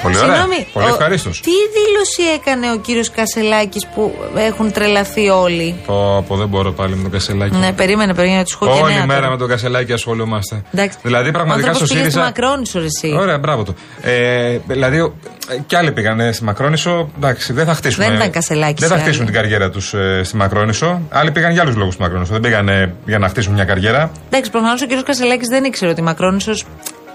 Πολύ 0.01 0.17
ωραία. 0.17 0.35
Συγγνώμη, 0.35 0.67
Πολύ 0.73 0.85
ο- 0.85 0.89
ευχαρίστως. 0.89 1.39
Τι 1.41 1.51
δήλωση 1.51 2.33
έκανε 2.39 2.71
ο 2.71 2.77
κύριος 2.77 3.09
Κασελάκης 3.11 3.87
που 3.95 4.15
έχουν 4.35 4.71
τρελαθεί 4.71 5.29
όλοι; 5.29 5.75
Πω, 5.85 6.25
πω, 6.27 6.35
δεν 6.35 6.47
μπορώ 6.47 6.71
πάλι 6.71 6.95
με 6.95 7.01
τον 7.01 7.11
Κασελάκη. 7.11 7.55
Ναι, 7.57 7.71
περίμενε, 7.73 8.13
περίμενε 8.13 8.39
να 8.39 8.45
του 8.45 8.51
έχω 8.61 8.65
και 8.75 8.81
Όλη 8.83 8.93
νέα 8.93 9.05
μέρα 9.05 9.19
τώρα. 9.19 9.31
με 9.31 9.37
τον 9.37 9.47
Κασελάκη 9.47 9.93
ασχολούμαστε. 9.93 10.61
Εντάξει. 10.73 10.97
Δηλαδή, 11.01 11.31
πραγματικά 11.31 11.69
Ο 11.69 11.73
στο 11.73 11.83
άνθρωπος 11.83 11.89
πήγε 11.97 12.09
ΣΥΡΙΖΑ. 12.09 12.31
στη 12.31 12.41
Μακρόνισο, 12.41 12.79
ρε, 12.79 12.85
εσύ. 12.85 13.15
Ωραία, 13.19 13.37
μπράβο 13.37 13.63
του. 13.63 13.75
Ε, 14.01 14.57
δηλαδή, 14.67 14.99
ο- 14.99 15.13
ε, 15.49 15.57
κι 15.67 15.75
άλλοι 15.75 15.91
πήγαν 15.91 16.33
στη 16.33 16.43
Μακρόνισο. 16.43 17.09
Εντάξει, 17.17 17.53
δεν 17.53 17.65
θα 17.65 17.73
χτίσουν. 17.73 18.03
Δεν 18.03 18.13
ε, 18.13 18.15
ήταν 18.15 18.31
Κασελάκης 18.31 18.79
Δεν 18.79 18.89
θα 18.89 18.95
οι 18.95 18.99
χτίσουν 18.99 19.21
άλλοι. 19.21 19.31
την 19.31 19.41
καριέρα 19.41 19.69
τους 19.69 19.93
στη 20.23 20.35
Μακρόνισο. 20.35 21.01
Άλλοι 21.09 21.31
πήγαν 21.31 21.51
για 21.51 21.61
άλλους 21.61 21.75
λόγους 21.75 21.93
στη 21.93 22.01
Μακρόνισο. 22.01 22.31
Δεν 22.31 22.41
πήγαν 22.41 22.69
ε, 22.69 22.93
για 23.05 23.19
να 23.19 23.27
χτίσουν 23.29 23.53
μια 23.53 23.63
καριέρα. 23.65 24.11
Εντάξει, 24.29 24.51
προφανώς 24.51 24.81
ο 24.81 24.85
κύριος 24.85 25.03
Κασελάκης 25.03 25.47
δεν 25.47 25.63
ήξερε 25.63 25.91
ότι 25.91 25.99
η 25.99 26.03
Μακρόνισος 26.03 26.65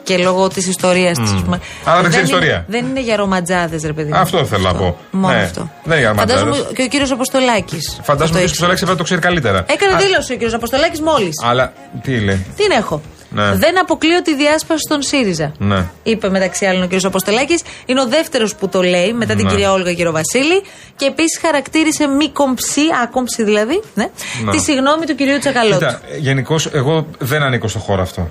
και 0.07 0.17
λόγω 0.19 0.49
της 0.49 0.67
ιστορίας 0.67 1.19
της. 1.19 1.33
Μμ. 1.33 1.53
Άρα 1.85 2.01
δεν 2.01 2.11
ξέρει 2.11 2.25
ιστορία. 2.25 2.65
Δεν 2.69 2.87
είναι 2.87 3.01
για 3.01 3.17
ρομαντζάδες, 3.17 3.83
ρε 3.83 3.93
παιδί. 3.93 4.11
μου. 4.13 4.19
Αυτό 4.19 4.45
θέλω 4.45 4.63
να 4.63 4.75
πω. 4.75 4.97
Μόνο 5.11 5.35
Ναι. 5.37 5.43
αυτό. 5.43 5.71
Δεν 5.85 5.99
είναι 5.99 6.07
για 6.07 6.15
Φαντάζομαι 6.15 6.51
ματζάρες. 6.51 6.73
και 6.77 6.83
ο 6.83 6.87
κύριος 6.87 7.11
Αποστολάκης. 7.11 7.99
Φαντάζομαι 8.03 8.39
ότι 8.39 8.47
ο 8.47 8.51
Κασελάκη 8.51 8.75
έπρεπε 8.75 8.91
να 8.91 8.97
το 8.97 9.05
ξέρει 9.05 9.21
καλύτερα. 9.21 9.65
Έκανε 9.69 9.95
Α, 9.95 9.99
δήλωση 9.99 10.33
ο 10.33 10.35
κύριος 10.37 10.55
Αποστολάκης 10.55 11.01
μόλις. 11.01 11.33
Αλλά 11.45 11.73
τι 12.03 12.21
λέει; 12.21 12.47
Τι 12.57 12.65
έχω. 12.65 13.01
Ναι. 13.31 13.53
Δεν 13.55 13.79
αποκλείω 13.79 14.23
τη 14.23 14.35
διάσπαση 14.37 14.81
των 14.89 15.03
ΣΥΡΙΖΑ. 15.03 15.53
Ναι. 15.59 15.87
Είπε 16.03 16.29
μεταξύ 16.31 16.67
άλλων 16.67 16.83
ο 16.83 16.87
κ. 16.89 17.05
Αποστολάκης. 17.05 17.63
Είναι 17.87 18.01
ο 18.01 18.07
δεύτερος 18.07 18.55
που 18.55 18.69
το 18.69 18.83
λέει 18.83 19.13
μετά 19.13 19.35
την 19.35 19.45
Ναι. 19.45 19.51
κυρία 19.51 19.73
Όλγα 19.73 19.91
Γεροβασίλη. 19.91 20.63
Και 20.97 21.05
επίσης 21.07 21.39
χαρακτήρισε 21.43 22.07
μη 22.07 22.29
κομψή, 22.29 22.81
άκομψη 23.03 23.43
δηλαδή, 23.45 23.83
ναι, 23.95 24.07
Ναι. 24.45 24.51
τη 24.51 24.59
συγγνώμη 24.59 25.07
του 25.07 25.15
κυρίου 25.15 25.39
Τσακαλώτου. 25.39 25.79
Κοίτα, 25.79 26.01
γενικώς 26.19 26.67
εγώ 26.67 27.07
δεν 27.19 27.43
ανήκω 27.43 27.69
στο 27.69 27.79
χώρο 27.79 28.03
αυτό. 28.03 28.29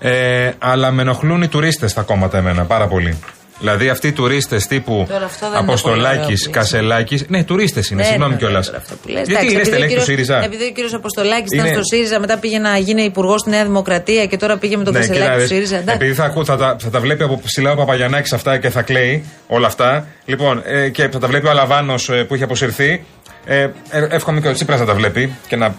Ε, 0.00 0.50
αλλά 0.58 0.90
με 0.90 1.02
ενοχλούν 1.02 1.42
οι 1.42 1.48
τουρίστες 1.48 1.90
στα 1.90 2.02
κόμματα 2.02 2.38
εμένα 2.38 2.64
πάρα 2.64 2.86
πολύ. 2.86 3.18
Δηλαδή 3.60 3.88
αυτοί 3.88 4.06
οι 4.08 4.12
τουρίστες 4.12 4.66
τύπου 4.66 5.06
Τώρα 5.08 5.24
αυτό 5.24 5.38
δεν 5.38 5.48
είναι 5.48 5.58
πολύ 5.58 5.68
Αποστολάκης, 5.70 6.22
ωραίο 6.22 6.36
που 6.44 6.50
Κασελάκη. 6.50 7.24
Ναι, 7.28 7.44
τουρίστες 7.44 7.90
είναι, 7.90 8.02
Ναι, 8.02 8.08
συγγνώμη 8.08 8.32
ναι, 8.32 8.38
κιόλας. 8.38 8.70
ναι, 8.70 8.76
αυτό 8.76 8.94
που 8.94 9.08
λες. 9.08 9.14
Γιατί 9.26 9.30
Εντάξει, 9.32 9.46
είναι 9.50 9.60
επειδή 9.60 9.70
ο 9.70 9.72
στελέχη 9.72 9.94
του 9.94 10.04
κύριος- 10.04 10.04
ΣΥΡΙΖΑ. 10.26 10.44
Επειδή 10.44 10.64
ο 10.64 10.70
κύριος 10.70 10.94
Αποστολάκης 10.94 11.52
ήταν 11.52 11.64
Είναι- 11.66 11.74
στο 11.74 11.82
ΣΥΡΙΖΑ, 11.84 12.20
μετά 12.20 12.38
πήγε 12.38 12.58
να 12.58 12.76
γίνει 12.78 13.02
υπουργός 13.02 13.40
στη 13.40 13.50
Νέα 13.50 13.64
Δημοκρατία 13.64 14.26
και 14.26 14.36
τώρα 14.36 14.56
πήγε 14.56 14.76
με 14.76 14.84
τον 14.84 14.92
Ναι, 14.92 14.98
Κασελάκη 14.98 15.22
κοίτα, 15.24 15.32
του 15.34 15.38
δες, 15.40 15.48
ΣΥΡΙΖΑ. 15.48 15.76
Εντάξει. 15.76 15.94
Επειδή 16.02 16.14
θα, 16.14 16.24
ακού, 16.24 16.44
θα, 16.44 16.56
τα, 16.56 16.76
θα 16.80 16.90
τα 16.90 17.00
βλέπει 17.00 17.22
από 17.22 17.40
ψηλά 17.44 17.70
ο 17.72 17.76
Παπαγιανάκη 17.76 18.34
αυτά 18.34 18.58
και 18.58 18.70
θα 18.70 18.82
κλαίει 18.82 19.24
όλα 19.46 19.66
αυτά. 19.66 20.06
Λοιπόν, 20.24 20.62
ε, 20.64 20.88
και 20.88 21.08
θα 21.08 21.18
τα 21.18 21.26
βλέπει 21.26 21.46
ο 21.46 21.50
Αλαβάνος 21.50 22.10
που 22.28 22.34
έχει 22.34 22.42
αποσυρθεί. 22.42 23.04
Ε, 23.44 23.62
ε, 23.90 24.06
εύχομαι 24.10 24.40
και 24.40 24.48
ο 24.48 24.52
Τσίπρας 24.52 24.80
να 24.80 24.86
τα 24.86 24.94
βλέπει 24.94 25.32
και 25.48 25.56
να 25.56 25.74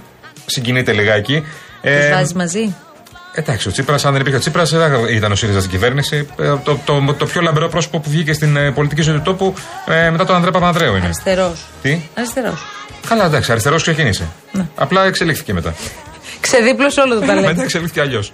συγκινείται 0.45 0.91
λιγάκι. 0.91 1.43
Τους 1.81 1.91
Ε, 1.91 2.09
βάζεις 2.13 2.33
μαζί; 2.33 2.75
Εντάξει, 3.33 3.67
ο 3.67 3.71
Τσίπρας, 3.71 4.05
αν 4.05 4.11
δεν 4.11 4.19
υπήρχε 4.21 4.37
ο 4.37 4.41
Τσίπρας, 4.41 4.69
δεν 4.69 4.91
ήταν 5.09 5.31
ο 5.31 5.35
ΣΥΡΙΖΑ 5.35 5.59
στην 5.59 5.71
κυβέρνηση. 5.71 6.27
Ε, 6.39 6.53
Το, 6.63 6.79
το, 6.85 7.13
το, 7.17 7.25
πιο 7.25 7.41
λαμπερό 7.41 7.67
πρόσωπο 7.69 7.99
που 7.99 8.09
βγήκε 8.09 8.33
στην 8.33 8.55
ε, 8.57 8.71
πολιτική 8.71 9.01
ζωή 9.01 9.15
του 9.15 9.21
τόπου 9.21 9.53
ε, 9.87 10.09
μετά 10.09 10.25
τον 10.25 10.35
Ανδρέα 10.35 10.51
Παπανδρέου 10.51 10.95
είναι. 10.95 11.05
Αριστερός. 11.05 11.65
Τι; 11.81 11.99
Αριστερός. 12.17 12.65
Καλά, 13.07 13.25
εντάξει, 13.25 13.51
αριστερός 13.51 13.81
ξεκίνησε. 13.81 14.27
Ναι. 14.51 14.65
Απλά 14.75 15.05
εξελίχθηκε 15.05 15.53
μετά. 15.53 15.73
Ξεδίπλωσε 16.39 17.01
όλο 17.01 17.13
το 17.13 17.19
μετά 17.25 17.33
ταλέντο. 17.33 17.61
εξελίχθηκε 17.61 18.01
αλλιώς. 18.01 18.31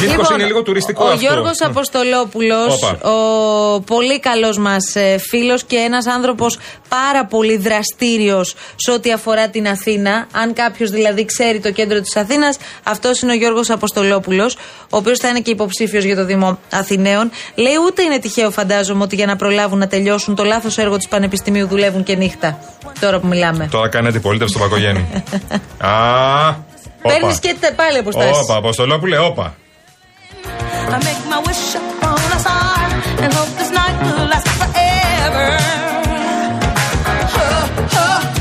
Γενικώ 0.00 0.34
είναι 0.34 0.44
λίγο 0.44 0.62
τουριστικό 0.62 1.02
Λοιπόν, 1.02 1.18
ο 1.18 1.20
αυτό. 1.20 1.32
Γιώργος 1.32 1.60
Αποστολόπουλος, 1.60 2.82
Όπα. 2.82 3.10
ο 3.10 3.80
πολύ 3.80 4.20
καλός 4.20 4.58
μας 4.58 4.94
ε, 4.94 5.18
φίλος 5.18 5.64
και 5.64 5.76
ένας 5.76 6.06
άνθρωπος 6.06 6.58
πάρα 6.88 7.24
πολύ 7.26 7.56
δραστήριος 7.56 8.54
σε 8.76 8.90
ό,τι 8.90 9.12
αφορά 9.12 9.48
την 9.48 9.68
Αθήνα. 9.68 10.26
Αν 10.32 10.52
κάποιος 10.52 10.90
δηλαδή 10.90 11.24
ξέρει 11.24 11.60
το 11.60 11.70
κέντρο 11.70 12.00
της 12.00 12.16
Αθήνας, 12.16 12.56
αυτός 12.82 13.20
είναι 13.20 13.32
ο 13.32 13.34
Γιώργος 13.34 13.70
Αποστολόπουλος, 13.70 14.54
ο 14.90 14.96
οποίος 14.96 15.18
θα 15.18 15.28
είναι 15.28 15.40
και 15.40 15.50
υποψήφιος 15.50 16.04
για 16.04 16.16
το 16.16 16.24
Δήμο 16.24 16.58
Αθηναίων. 16.70 17.30
Λέει 17.54 17.74
ούτε 17.86 18.02
είναι 18.02 18.18
τυχαίο 18.18 18.50
φαντάζομαι 18.50 19.02
ότι 19.02 19.16
για 19.16 19.26
να 19.26 19.36
προλάβουν 19.36 19.78
να 19.78 19.86
τελειώσουν 19.86 20.34
το 20.34 20.44
λάθος 20.44 20.78
έργο 20.78 20.96
της 20.96 21.08
Πανεπιστημίου 21.08 21.66
δουλεύουν 21.66 22.02
και 22.02 22.14
νύχτα. 22.16 22.58
Τώρα 23.00 23.18
που 23.20 23.26
μιλάμε. 23.26 23.68
Τώρα 23.70 23.88
κάνει 23.88 24.08
αντιπολίτευση 24.08 24.54
στο 24.54 24.62
Πακογέννη. 24.62 25.06
Α, 25.78 25.88
Παίρνεις 27.02 27.22
όπα. 27.22 27.38
και 27.40 27.56
τε- 27.60 27.74
πάλι 27.74 27.98
αποστάσεις. 27.98 28.42
Όπα, 28.42 28.56
Αποστολόπουλε, 28.56 29.18
όπα. 29.18 29.54
I 30.92 30.98
make 31.04 31.24
my 31.28 31.38
wish 31.46 31.74
upon 31.76 32.18
a 32.18 32.38
star 32.40 32.78
and 33.22 33.32
hope 33.32 33.56
this 33.58 33.70
night 33.70 33.96
will 34.02 34.26
last 34.26 34.48
forever. 34.58 35.79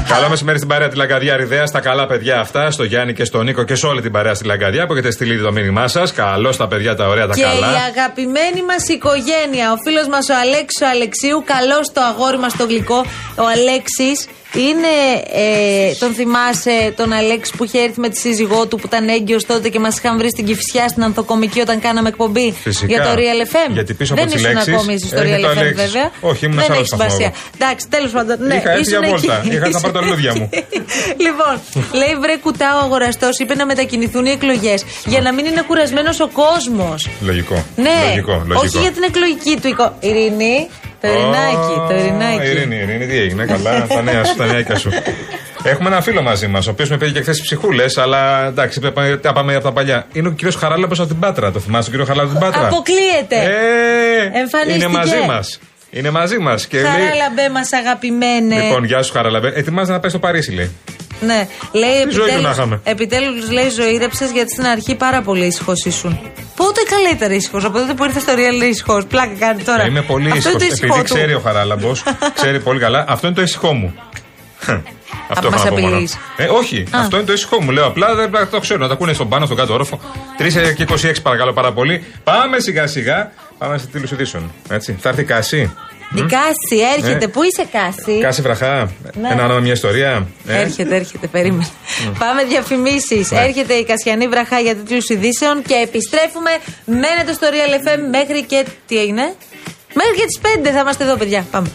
Καλό 0.10 0.30
μεσημέρι 0.30 0.58
στην 0.58 0.70
παρέα 0.70 0.88
τη 0.88 0.96
Λαγκαδιά 0.96 1.36
Ριδέα, 1.38 1.66
στα 1.66 1.80
καλά 1.80 2.06
παιδιά 2.08 2.40
αυτά, 2.40 2.72
στο 2.72 2.84
Γιάννη 2.84 3.14
και 3.14 3.24
στον 3.26 3.46
Νίκο 3.46 3.64
και 3.64 3.76
σε 3.76 3.86
όλη 3.86 4.02
την 4.02 4.12
παρέα 4.12 4.34
στη 4.34 4.46
Λαγκαδιά 4.46 4.86
που 4.86 4.94
έχετε 4.94 5.12
στείλει 5.12 5.40
το 5.42 5.52
μήνυμά 5.52 5.88
σας. 5.88 6.14
Καλώς 6.14 6.58
τα 6.58 6.68
παιδιά 6.68 6.96
τα 6.96 7.08
ωραία, 7.08 7.28
τα 7.28 7.34
και 7.34 7.42
καλά. 7.42 7.72
η 7.72 7.76
αγαπημένη 7.92 8.62
μας 8.68 8.88
οικογένεια, 8.88 9.72
ο 9.72 9.76
φίλος 9.84 10.08
μας 10.08 10.30
ο 10.30 10.34
Αλέξης 10.42 10.82
ο 10.82 10.88
Αλεξίου, 10.94 11.44
καλό 11.46 11.80
το 11.94 12.02
αγόρι 12.02 12.38
μας 12.38 12.56
το 12.58 12.66
γλυκό. 12.66 13.06
Ο 13.36 13.44
Αλέξης 13.56 14.28
είναι. 14.54 14.94
Ε, 15.34 15.94
τον 16.00 16.12
θυμάσαι 16.14 16.94
τον 16.96 17.14
Αλέξη 17.14 17.52
που 17.58 17.64
είχε 17.64 17.80
έρθει 17.80 18.00
με 18.00 18.10
τη 18.10 18.18
σύζυγό 18.18 18.68
του 18.68 18.76
που 18.78 18.84
ήταν 18.86 19.08
έγκυος 19.10 19.46
τότε 19.46 19.70
και 19.70 19.80
μας 19.80 19.98
είχαν 19.98 20.18
βρει 20.18 20.30
στην 20.30 20.46
Κυφσιά 20.46 20.88
στην 20.88 21.04
Ανθοκομική 21.04 21.60
όταν 21.60 21.80
κάναμε 21.80 22.10
εκπομπή 22.10 22.54
Φυσικά. 22.64 22.86
για 22.94 23.04
το 23.04 23.10
Real 23.16 23.42
FM. 23.54 23.72
Γιατί 23.74 23.94
πίσω 23.94 24.16
Δεν 24.16 24.24
από 24.24 24.34
τις 24.34 24.42
ήσουν 24.42 24.54
λέξεις 24.54 24.74
ακόμη 24.74 24.94
εσύ 24.94 25.08
στο 25.08 25.20
έρχεται 25.20 25.38
Real 25.42 25.50
ο 25.50 25.52
FM, 25.52 25.58
Αλέξης. 25.58 25.86
βέβαια. 25.86 26.12
Όχι, 26.22 26.46
ήμουν 26.46 26.60
σε 26.60 26.66
Δεν 26.66 26.72
άλλο 26.72 26.80
έχει 26.80 26.88
σταθμό 26.88 27.10
σημασία. 27.10 27.28
εγώ. 27.36 27.36
Εντάξει, 27.60 27.88
τέλος 27.90 28.12
πάντων. 28.12 28.36
Ναι, 28.48 28.56
Είχα 28.56 28.70
έρθει 28.72 28.82
ήσουν 28.82 29.00
για 29.04 29.10
εκεί. 29.14 29.28
βόλτα. 29.28 29.44
Είχα 29.56 29.70
να 29.70 29.80
πάρω 29.80 29.94
τα 30.00 30.06
λουλούδια 30.06 30.34
μου. 30.36 30.50
λοιπόν, 31.26 31.54
λέει 32.00 32.14
βρε 32.22 32.36
κουτά 32.38 32.76
ο 32.76 32.80
αγοραστός, 32.86 33.38
είπε 33.40 33.56
να 33.56 33.66
μετακινηθούν 33.66 34.26
οι 34.26 34.30
εκλογές 34.30 34.86
για 35.06 35.22
να 35.22 35.34
μην 35.34 35.46
είναι 35.46 35.62
κουρασμένος 35.68 36.20
ο 36.20 36.28
κόσμος. 36.28 37.10
Λογικό. 37.22 37.66
Ναι, 37.76 38.00
Λογικό, 38.08 38.32
λογικό. 38.32 38.60
όχι 38.60 38.78
για 38.78 38.92
την 38.92 39.04
εκλογική 39.04 39.60
του 39.62 39.68
εικόνα. 39.68 39.94
Ειρήνη, 40.00 40.70
το 41.02 41.08
ειρηνάκι, 41.08 41.76
το 41.90 41.94
ειρηνάκι. 41.96 42.50
Ειρήνη, 42.50 42.76
Ειρήνη, 42.76 43.06
τι 43.08 43.18
έγινε, 43.18 43.46
καλά, 43.46 43.86
τα 43.96 44.02
νέα 44.02 44.24
σου, 44.24 44.36
τα 44.36 44.46
νεάκια 44.46 44.78
σου. 44.78 44.90
Έχουμε 45.64 45.90
ένα 45.90 46.02
φίλο 46.02 46.22
μαζί 46.22 46.48
μας, 46.48 46.68
ο 46.68 46.70
οποίος 46.72 46.90
με 46.90 46.98
πήγε 46.98 47.12
και 47.12 47.22
χθες 47.22 47.42
ψυχούλες, 47.42 47.98
αλλά 47.98 48.46
εντάξει, 48.46 48.80
πρέπει 48.80 49.20
να 49.24 49.34
πάμε 49.34 49.56
από 49.56 49.64
τα 49.64 49.72
παλιά. 49.72 50.06
Είναι 50.14 50.28
ο 50.28 50.32
κύριος 50.32 50.56
Χαράλαμπος 50.56 51.00
από 51.00 51.08
την 51.08 51.20
Πάτρα. 51.20 51.52
Το 51.52 51.60
θυμάσαι 51.60 51.90
τον 51.90 51.92
κύριο 51.92 52.06
Χαράλαμπο 52.06 52.38
από 52.38 52.40
την 52.40 52.52
Πάτρα; 52.52 52.68
Αποκλείεται. 52.68 53.36
Ε, 53.36 54.40
Εμφανίστηκε. 54.40 54.86
Είναι 54.86 54.88
μαζί 54.88 55.20
μας. 55.28 55.60
Είναι 55.92 56.10
μαζί 56.12 56.38
μας. 56.38 56.68
Και 56.68 56.78
λέει. 56.82 56.92
Χαράλαμπε 56.92 57.50
μας, 57.54 57.72
αγαπημένε. 57.74 58.62
Λοιπόν, 58.62 58.84
γεια 58.84 59.02
σου 59.04 59.12
Χαράλαμπε. 59.14 59.52
Ετοιμάζει 59.56 59.92
να 59.92 60.00
πάει 60.00 60.10
στο 60.10 60.20
Παρίσι, 60.20 60.52
λέει. 60.52 60.72
Ναι, 61.22 61.48
λέει 61.72 62.04
Τι 62.08 62.12
ζωή 62.14 62.22
του 62.22 62.28
να 62.28 62.34
επιτέλου. 62.34 62.52
είχαμε; 62.52 62.80
Επιτέλους 62.84 63.52
λέει 63.52 63.70
ζωήρεψες 63.70 64.32
γιατί 64.32 64.52
στην 64.52 64.66
αρχή 64.66 64.96
πάρα 64.96 65.22
πολύ 65.22 65.46
ήσυχος 65.46 65.86
ήσουν. 65.86 66.20
Πότε 66.56 66.82
καλύτερα 66.90 67.34
ήσυχος, 67.34 67.64
από 67.66 67.78
τότε 67.80 67.94
που 67.94 68.04
ήρθες 68.04 68.22
στο 68.22 68.34
Real 68.36 68.64
ήσυχος. 68.64 69.06
Πλάκα 69.06 69.34
κάνει 69.40 69.64
τώρα. 69.64 69.82
Ε, 69.84 69.88
Είμαι 69.88 70.02
πολύ 70.02 70.32
Αυτό 70.32 70.38
ήσυχο. 70.38 70.50
είναι 70.58 70.60
το 70.60 70.74
ήσυχος 70.74 70.90
Επειδή 70.98 71.08
του. 71.10 71.14
ξέρει 71.16 71.34
ο 71.34 71.40
Χαράλαμπος, 71.40 72.04
ξέρει 72.34 72.60
πολύ 72.60 72.80
καλά, 72.80 73.06
αυτό 73.08 73.28
είναι 73.28 73.36
το 73.36 73.42
ήσυχό 73.42 73.74
μου. 73.74 73.94
Αυτό 75.30 75.50
μας 75.50 75.60
έχω 75.66 75.70
να 75.70 75.76
πω 75.76 75.82
μόνο. 75.82 75.94
απειλείς. 75.96 76.18
Ε, 76.38 76.46
όχι, 76.46 76.86
Α. 76.92 77.00
αυτό 77.00 77.16
είναι 77.18 77.26
το 77.26 77.34
ήσυχό 77.34 77.62
μου. 77.62 77.72
Λέω 77.72 77.86
απλά 77.86 78.16
δεν 78.16 78.30
δεν 78.32 78.48
το 78.52 78.60
ξέρω. 78.60 78.80
Να 78.80 78.88
τα 78.88 78.94
ακούνε 78.94 79.14
στον 79.14 79.30
πάνω, 79.30 79.46
στον 79.46 79.58
κάτω 79.58 79.74
όροφο. 79.74 80.00
3 80.38 80.74
και 80.76 80.86
26 80.90 81.22
παρακαλώ 81.24 81.54
πάρα 81.54 81.72
πολύ. 81.72 82.04
Πάμε 82.24 82.60
σιγά 82.60 82.88
σιγά. 82.88 83.32
Πάμε 83.60 83.78
σε 83.78 83.86
τίτλους 83.86 84.08
ειδήσεων. 84.14 84.52
Έτσι. 84.70 84.98
Θα 85.02 85.10
έρθει 85.10 85.22
η 85.22 85.26
Κάση. 85.26 85.76
Η 86.16 86.22
Κάση 86.22 86.78
έρχεται. 86.98 87.26
Ε. 87.26 87.28
Πού 87.28 87.44
είσαι, 87.44 87.66
Κάση; 87.72 88.20
Κάση 88.22 88.42
βραχά. 88.42 88.92
Ναι. 89.22 89.30
Ένα 89.32 89.44
όνομα, 89.44 89.60
μια 89.60 89.72
ιστορία. 89.72 90.28
Ε. 90.48 90.62
Έρχεται, 90.62 90.96
έρχεται, 90.96 91.28
περίμενε. 91.28 91.68
Πάμε 92.20 92.44
διαφημίσεις. 92.44 93.32
Ναι. 93.32 93.40
Έρχεται 93.40 93.74
η 93.74 93.86
Κασιανή 93.86 94.28
Βραχά 94.28 94.60
για 94.60 94.76
τίτλους 94.76 95.02
ειδήσεων 95.08 95.62
και 95.62 95.74
επιστρέφουμε. 95.74 96.52
Μένετε 96.86 97.34
στο 97.34 97.48
Real 97.52 97.74
FM 97.88 98.00
μέχρι 98.10 98.44
και. 98.44 98.66
Τι 98.88 99.00
έγινε; 99.00 99.34
Μέχρι 99.94 100.16
και 100.16 100.26
τις 100.26 100.40
5 100.42 100.70
θα 100.74 100.80
είμαστε 100.80 101.04
εδώ, 101.04 101.16
παιδιά. 101.16 101.46
Πάμε. 101.52 101.70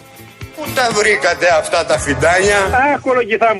Πού 0.56 0.62
τα 0.74 0.88
βρήκατε 0.92 1.46
αυτά 1.58 1.86
τα 1.86 1.98
φιντάνια; 1.98 2.56
Αχ, 2.56 3.00
Κολοκυθά 3.00 3.46
μου. 3.46 3.52